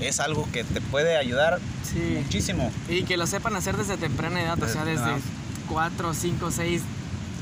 [0.01, 2.19] es algo que te puede ayudar Sí.
[2.23, 2.71] muchísimo.
[2.89, 5.69] Y que lo sepan hacer desde temprana edad, o sea, Desde- desde ah.
[5.69, 6.83] 4, 5, 6,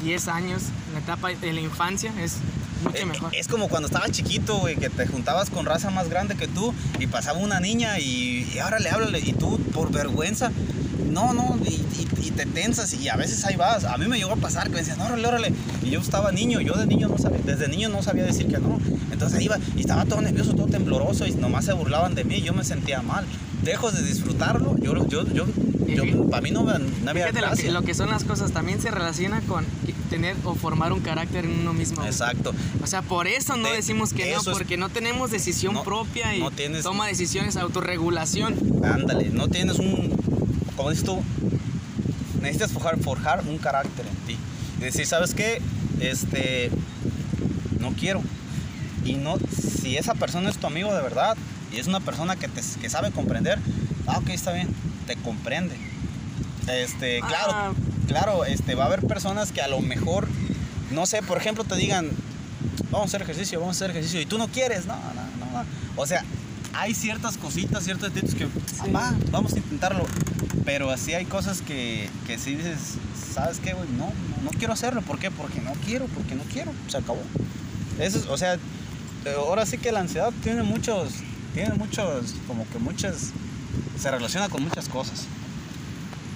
[0.02, 2.36] 10 años, en la etapa de la infancia, es
[2.82, 3.34] mucho Eh, mejor.
[3.34, 6.74] Es como cuando estabas chiquito, güey, que te juntabas con raza más grande que tú
[6.98, 10.50] y pasaba una niña y, y ahora le háblale y tú por vergüenza,
[11.10, 13.84] no, no, y, y- y te tensas y a veces ahí vas.
[13.84, 15.52] A mí me llegó a pasar que me decían, órale, órale.
[15.82, 18.58] Y yo estaba niño, yo de niño no sabía, desde niño no sabía decir que
[18.58, 18.78] no.
[19.10, 22.36] Entonces ahí iba y estaba todo nervioso, todo tembloroso y nomás se burlaban de mí
[22.36, 23.24] y yo me sentía mal.
[23.62, 25.44] Dejo de disfrutarlo, yo, yo, yo,
[25.95, 26.70] yo para mí no, no
[27.11, 27.70] había Fíjate lo que, gracia.
[27.72, 29.64] lo que son las cosas, también se relaciona con
[30.11, 32.05] tener o formar un carácter en uno mismo.
[32.05, 32.53] Exacto.
[32.82, 35.82] O sea, por eso no De- decimos que no, es- porque no tenemos decisión No-
[35.84, 38.55] propia y no tienes- toma decisiones, autorregulación.
[38.84, 40.14] Ándale, no tienes un,
[40.76, 41.18] como dices tú,
[42.40, 44.36] necesitas forjar, forjar un carácter en ti.
[44.78, 45.62] Y decir, ¿sabes qué?
[46.01, 46.70] Este,
[47.80, 48.20] no quiero.
[49.05, 49.36] Y no,
[49.80, 51.36] si esa persona es tu amigo de verdad
[51.72, 53.59] y es una persona que, te, que sabe comprender,
[54.07, 54.68] ah, ok, está bien,
[55.07, 55.76] te comprende.
[56.68, 57.72] Este, claro, Ah.
[58.07, 60.28] claro, este, va a haber personas que a lo mejor,
[60.90, 62.09] no sé, por ejemplo, te digan,
[62.90, 65.62] vamos a hacer ejercicio, vamos a hacer ejercicio, y tú no quieres, no, no, no.
[65.62, 65.66] no.
[65.96, 66.24] O sea,
[66.74, 70.07] hay ciertas cositas, ciertos detalles que, ah, va, vamos a intentarlo.
[70.64, 72.78] Pero así hay cosas que, que sí dices,
[73.34, 73.88] ¿sabes qué, güey?
[73.98, 75.03] No, no, no quiero hacerlo.
[75.03, 75.30] ¿Por qué?
[75.30, 76.72] Porque no quiero, porque no quiero.
[76.86, 77.20] Se acabó.
[77.98, 78.57] Eso es, o sea,
[79.36, 81.14] ahora sí que la ansiedad tiene muchos,
[81.53, 83.32] tiene muchos, como que muchas,
[84.03, 85.26] se relaciona con muchas cosas.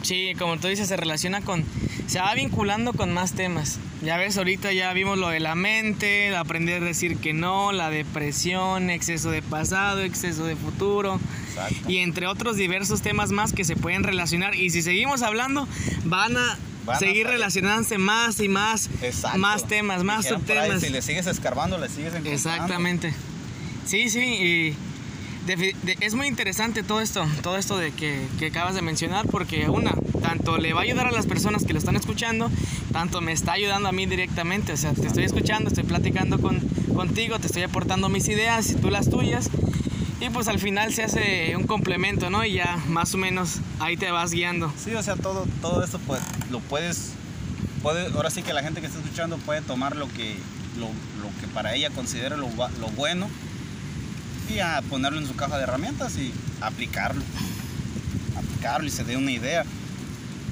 [0.03, 1.65] Sí, como tú dices, se relaciona con.
[2.07, 3.81] Se va vinculando con más temas.
[4.03, 7.73] Ya ves, ahorita ya vimos lo de la mente, de aprender a decir que no,
[7.73, 11.19] la depresión, exceso de pasado, exceso de futuro.
[11.49, 11.91] Exacto.
[11.91, 14.55] Y entre otros diversos temas más que se pueden relacionar.
[14.55, 15.67] Y si seguimos hablando,
[16.05, 18.89] van a, Van seguir relacionándose más y más.
[19.03, 19.39] Exacto.
[19.39, 20.83] Más temas, más Dijeron ahí, subtemas.
[20.83, 22.31] si le sigues escarbando, le sigues encontrando.
[22.31, 23.13] Exactamente.
[23.87, 24.77] Sí, sí, y
[25.47, 29.27] defi- de- es muy interesante todo esto, todo esto de que, que acabas de mencionar,
[29.29, 32.51] porque una, tanto le va a ayudar a las personas que lo están escuchando,
[32.93, 34.73] tanto me está ayudando a mí directamente.
[34.73, 36.61] O sea, te estoy escuchando, estoy platicando con,
[36.95, 39.49] contigo, te estoy aportando mis ideas y tú las tuyas.
[40.21, 42.43] Y pues al final se hace un complemento, ¿no?
[42.45, 44.73] Y ya más o menos ahí te vas guiando.
[44.83, 46.21] Sí, o sea, todo, todo esto pues
[46.51, 47.11] lo puedes,
[47.83, 50.37] puede, ahora sí que la gente que está escuchando puede tomar lo que,
[50.79, 52.49] lo, lo que para ella considere lo,
[52.81, 53.29] lo bueno
[54.49, 57.23] y a ponerlo en su caja de herramientas y aplicarlo.
[58.37, 59.65] Aplicarlo y se dé una idea.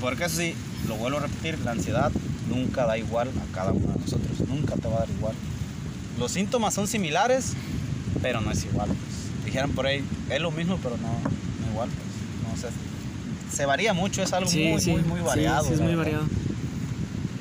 [0.01, 0.55] Porque eso sí,
[0.89, 2.11] lo vuelvo a repetir, la ansiedad
[2.49, 4.49] nunca da igual a cada uno de nosotros.
[4.49, 5.35] Nunca te va a dar igual.
[6.19, 7.55] Los síntomas son similares,
[8.23, 8.89] pero no es igual.
[8.89, 9.45] Pues.
[9.47, 11.89] Dijeran por ahí, es lo mismo, pero no, no igual.
[11.89, 12.49] Pues.
[12.49, 12.71] No, o sea,
[13.55, 15.67] se varía mucho, es algo muy, muy, muy sí, variado.
[15.67, 16.25] sí, es muy variado.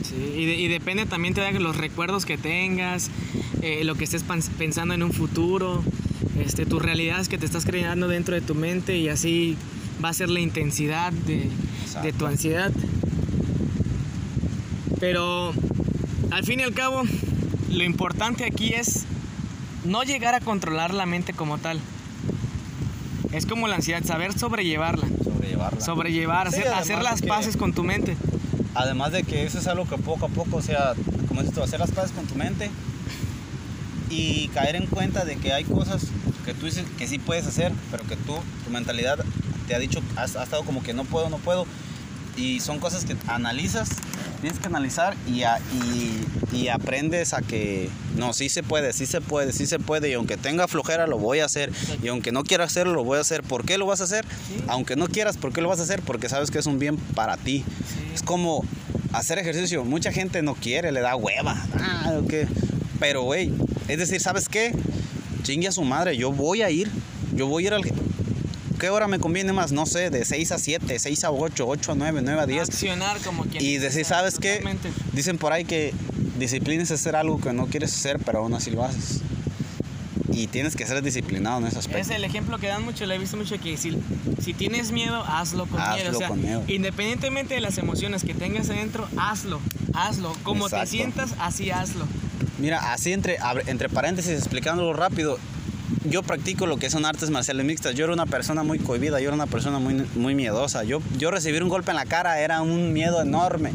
[0.08, 3.10] Sí, y, de- y depende también te da los recuerdos que tengas,
[3.62, 4.24] eh, lo que estés
[4.58, 5.84] pensando en un futuro,
[6.40, 9.58] este, tus realidades que te estás creando dentro de tu mente y así
[10.04, 11.50] va a ser la intensidad de,
[12.14, 12.72] tu ansiedad.
[15.00, 15.54] Pero
[16.32, 17.04] al fin y al cabo,
[17.70, 19.06] lo importante aquí es
[19.86, 21.80] no llegar a controlar la mente como tal.
[23.32, 25.08] Es como la ansiedad, saber sobrellevarla.
[25.24, 25.82] Sobrellevarla.
[25.82, 28.16] Sobrellevar, Sí, hacer, hacer las que- paces con tu mente.
[28.76, 30.94] Además de que eso es algo que poco a poco, o sea,
[31.28, 32.70] como dices tú, hacer las paces con tu mente
[34.10, 36.08] y caer en cuenta de que hay cosas
[36.46, 39.18] que tú dices que sí puedes hacer, pero que tú, tu mentalidad
[39.68, 41.66] te ha dicho, has, has estado como que no puedo, no puedo.
[42.36, 43.90] Y son cosas que analizas,
[44.42, 46.26] tienes que analizar y, a- y,
[46.56, 50.10] y aprendes a que no, sí se puede, sí se puede, sí se puede.
[50.10, 51.72] Y aunque tenga flojera, lo voy a hacer.
[52.02, 53.44] Y aunque no quiera hacerlo, lo voy a hacer.
[53.44, 54.26] ¿Por qué lo vas a hacer?
[54.48, 54.56] Sí.
[54.68, 56.02] Aunque no quieras, ¿por qué lo vas a hacer?
[56.02, 57.64] Porque sabes que es un bien para ti.
[58.16, 58.66] Es como
[59.12, 59.84] hacer ejercicio.
[59.86, 61.56] Mucha gente no quiere, le da hueva.
[61.80, 62.34] Ah, ok.
[63.00, 63.52] Pero, güey,
[63.88, 64.74] es decir, ¿sabes qué?
[65.44, 66.90] Chingue a su madre, yo voy a ir.
[67.36, 67.84] Yo voy a ir al...
[68.80, 69.72] ¿Qué hora me conviene más?
[69.72, 72.70] No sé, de 6 a 7, 6 a 8, 8 a 9, 9 a 10.
[72.70, 74.62] Accionar como quien Y decir, ¿sabes qué?
[75.14, 75.94] Dicen por ahí que
[76.38, 79.22] disciplina es hacer algo que no quieres hacer, pero aún así lo haces.
[80.32, 82.14] Y tienes que ser disciplinado en ese Es aspecto.
[82.14, 83.98] el ejemplo que dan mucho, lo he visto mucho que si,
[84.42, 86.12] si tienes miedo, hazlo con Hazlo miedo.
[86.12, 86.64] O sea, con miedo.
[86.68, 89.62] independientemente de las emociones que tengas adentro, hazlo,
[89.94, 90.34] hazlo.
[90.44, 90.90] Como te Exacto.
[90.92, 92.06] sientas, así hazlo.
[92.60, 93.38] Mira, así entre,
[93.68, 95.38] entre paréntesis, explicándolo rápido,
[96.10, 97.96] yo practico lo que son artes marciales mixtas.
[97.96, 100.84] Yo era una persona muy cohibida, yo era una persona muy, muy miedosa.
[100.84, 103.72] Yo, yo recibir un golpe en la cara era un miedo enorme.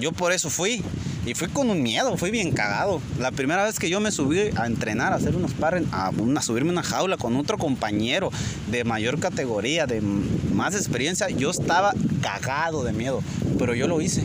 [0.00, 0.82] Yo por eso fui.
[1.26, 3.02] Y fui con un miedo, fui bien cagado.
[3.18, 6.40] La primera vez que yo me subí a entrenar, a hacer unos pares, a, una-
[6.40, 8.30] subirme a una jaula con otro compañero
[8.70, 11.92] de mayor categoría, de más experiencia, yo estaba
[12.22, 13.22] cagado de miedo.
[13.58, 14.24] Pero yo lo hice.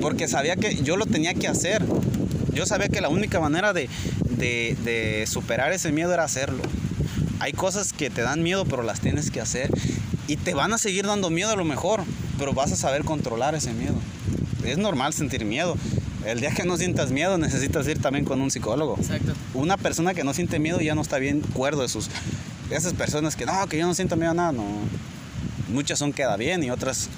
[0.00, 1.84] Porque sabía que yo lo tenía que hacer.
[2.52, 3.88] Yo sabía que la única manera de,
[4.30, 6.62] de, de superar ese miedo era hacerlo.
[7.40, 9.70] Hay cosas que te dan miedo, pero las tienes que hacer.
[10.26, 12.02] Y te van a seguir dando miedo a lo mejor,
[12.38, 13.94] pero vas a saber controlar ese miedo.
[14.64, 15.76] Es normal sentir miedo.
[16.26, 18.96] El día que no sientas miedo necesitas ir también con un psicólogo.
[18.98, 19.32] Exacto.
[19.54, 22.10] Una persona que no siente miedo ya no está bien cuerdo de sus...
[22.70, 24.64] Esas personas que no, que yo no siento miedo a nada, no.
[25.68, 27.08] Muchas son queda bien y otras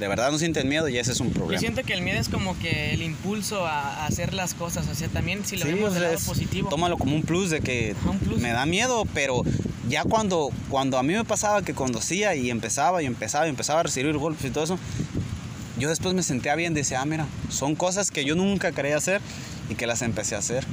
[0.00, 1.60] de verdad no sienten miedo y ese es un Yo problema.
[1.60, 4.94] siento que el miedo es como que el impulso a, a hacer las cosas, o
[4.94, 6.68] sea, también si lo Sí, vemos del lado es- positivo.
[6.68, 8.40] Tómalo como un plus de que plus.
[8.40, 9.42] me da miedo, pero
[9.88, 13.80] ya cuando, cuando a mí me pasaba que conducía y empezaba y empezaba y empezaba
[13.80, 14.78] a recibir golpes y todo eso,
[15.78, 19.20] yo después me sentía bien, decía, ah, mira, son cosas que yo nunca quería hacer
[19.68, 20.64] y que las empecé a hacer.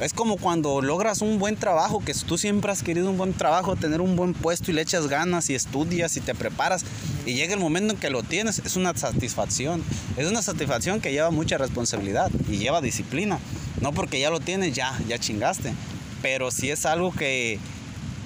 [0.00, 3.76] Es como cuando logras un buen trabajo, que tú siempre has querido un buen trabajo,
[3.76, 6.84] tener un buen puesto y le echas ganas y estudias y te preparas
[7.26, 9.82] y llega el momento en que lo tienes, es una satisfacción.
[10.16, 13.38] Es una satisfacción que lleva mucha responsabilidad y lleva disciplina.
[13.80, 15.72] No porque ya lo tienes, ya, ya chingaste.
[16.22, 17.58] Pero si es algo que,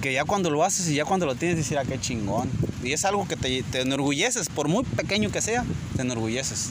[0.01, 2.51] que ya cuando lo haces y ya cuando lo tienes, dices, ah, qué chingón.
[2.83, 5.65] Y es algo que te, te enorgulleces, por muy pequeño que sea,
[5.97, 6.71] te enorgulleces.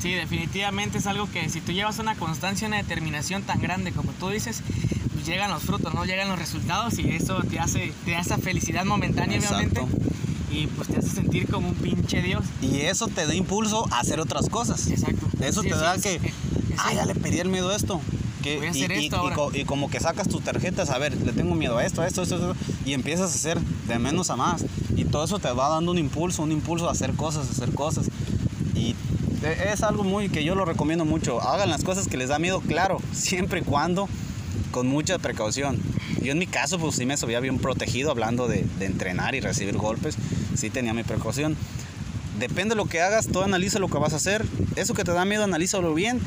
[0.00, 4.12] Sí, definitivamente es algo que si tú llevas una constancia, una determinación tan grande como
[4.12, 4.62] tú dices,
[5.12, 6.04] pues llegan los frutos, ¿no?
[6.06, 9.82] Llegan los resultados y eso te hace, te da esa felicidad momentánea, Exacto.
[9.82, 10.10] obviamente.
[10.52, 12.44] Y pues te hace sentir como un pinche Dios.
[12.62, 14.88] Y eso te da impulso a hacer otras cosas.
[14.88, 15.26] Exacto.
[15.40, 16.20] Eso Sí, te sí, da que,
[16.78, 18.00] ah, ya le pedí el miedo a esto.
[18.42, 19.36] Que, Voy a y, hacer y- esto y ahora.
[19.36, 22.06] co- y como que sacas tus tarjetas, a ver, le tengo miedo a esto, a
[22.06, 24.64] esto, a esto, a esto, y empiezas a hacer de menos a más.
[24.96, 27.72] Y todo eso te va dando un impulso, un impulso a hacer cosas, a hacer
[27.74, 28.06] cosas.
[28.74, 28.96] Y
[29.42, 31.40] es algo muy que yo lo recomiendo mucho.
[31.40, 34.08] Hagan las cosas que les da miedo, claro, siempre y cuando
[34.70, 35.78] con mucha precaución.
[36.22, 39.76] Yo en mi caso, pues sí me subía bien protegido hablando de, entrenar y recibir
[39.76, 40.16] golpes.
[40.54, 41.56] Sí tenía mi precaución.
[42.38, 44.44] Depende de lo que hagas, tú analiza lo que vas a hacer.
[44.76, 46.20] Eso que te da miedo, analízalo bien.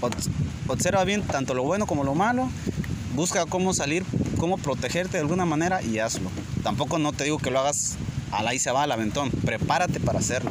[0.00, 0.28] Obs-
[0.68, 2.48] Observa bien tanto lo bueno como lo malo.
[3.14, 4.04] Busca cómo salir,
[4.38, 6.28] cómo protegerte de alguna manera y hazlo.
[6.64, 7.96] Tampoco no te digo que lo hagas
[8.32, 9.30] a la y se va al aventón.
[9.30, 10.50] Prepárate para hacerlo.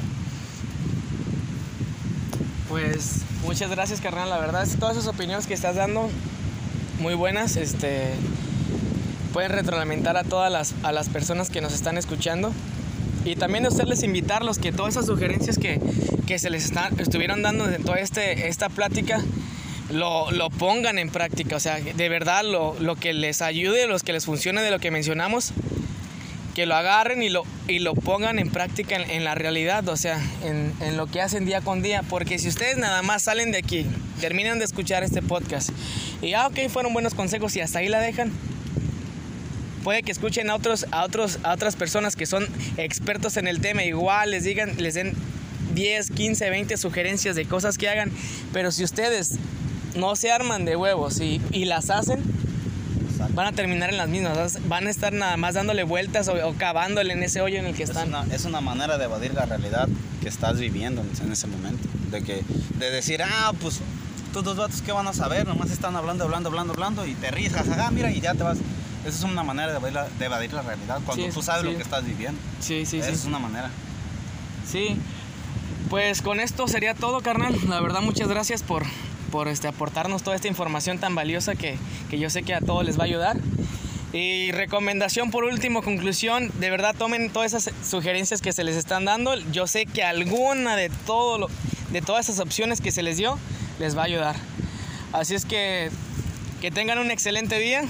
[2.75, 4.29] Pues muchas gracias, carnal.
[4.29, 6.09] La verdad, todas esas opiniones que estás dando,
[6.99, 7.55] muy buenas.
[7.55, 8.09] Este,
[9.31, 12.51] pueden retroalimentar a todas las, a las personas que nos están escuchando.
[13.23, 15.79] Y también a ustedes invitarlos que todas esas sugerencias que,
[16.27, 19.23] que se les estuvieron dando en toda este, esta plática,
[19.89, 21.55] lo, lo pongan en práctica.
[21.55, 24.79] O sea, de verdad, lo, lo que les ayude, los que les funcione de lo
[24.79, 25.53] que mencionamos,
[26.55, 30.19] que lo agarren y lo, y lo pongan en práctica en, la realidad, o sea,
[30.43, 32.01] en, en lo que hacen día con día.
[32.01, 33.85] Porque si ustedes nada más salen de aquí,
[34.21, 35.69] terminan de escuchar este podcast
[36.21, 38.31] y, ah, ok, fueron buenos consejos y hasta ahí la dejan,
[39.83, 42.47] puede que escuchen a, otros, a, otros, a otras personas que son
[42.77, 45.13] expertos en el tema, igual les digan, les den
[45.75, 48.11] 10, 15, 20 sugerencias de cosas que hagan,
[48.53, 49.35] pero si ustedes
[49.95, 52.23] no se arman de huevos y, y las hacen,
[53.35, 56.53] van a terminar en las mismas, van a estar nada más dándole vueltas o, o
[56.55, 58.07] cavándole en ese hoyo en el que Es están.
[58.07, 59.87] una, es una manera de evadir la realidad
[60.21, 61.87] que estás viviendo en, ese momento.
[62.11, 62.43] De, que,
[62.79, 63.81] de decir, ah, pues
[64.25, 65.45] estos dos vatos, ¿qué van a saber?
[65.47, 68.57] Nomás están hablando, hablando, hablando, hablando y te ríes, jajaja, mira, y ya te vas.
[69.05, 71.61] Esa es una manera de evadir la, de evadir la realidad cuando Sí, tú sabes
[71.63, 71.69] sí.
[71.69, 72.39] lo que estás viviendo.
[72.59, 73.13] Sí, sí, Esa sí.
[73.15, 73.69] es una manera.
[74.69, 74.97] Sí.
[75.89, 77.55] Pues con esto sería todo, carnal.
[77.69, 78.83] La verdad, muchas gracias por,
[79.35, 81.75] por este, aportarnos toda esta información tan valiosa que,
[82.09, 83.35] que yo sé que a todos les va a ayudar.
[84.13, 89.03] Y recomendación por último, conclusión, de verdad tomen todas esas sugerencias que se les están
[89.03, 89.35] dando.
[89.51, 91.49] Yo sé que alguna de, lo-
[91.91, 93.37] de todas esas opciones que se les dio
[93.77, 94.37] les va a ayudar.
[95.11, 95.91] Así es que
[96.61, 97.81] que tengan un excelente día.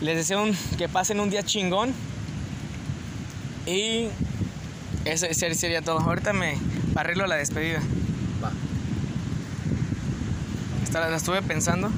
[0.00, 1.92] Les deseo un- que pasen un día chingón.
[3.66, 4.06] Y
[5.04, 5.98] eso sería todo.
[6.00, 6.54] Ahorita me
[6.96, 7.82] arreglo la despedida.
[10.92, 11.88] La la estuve pensando.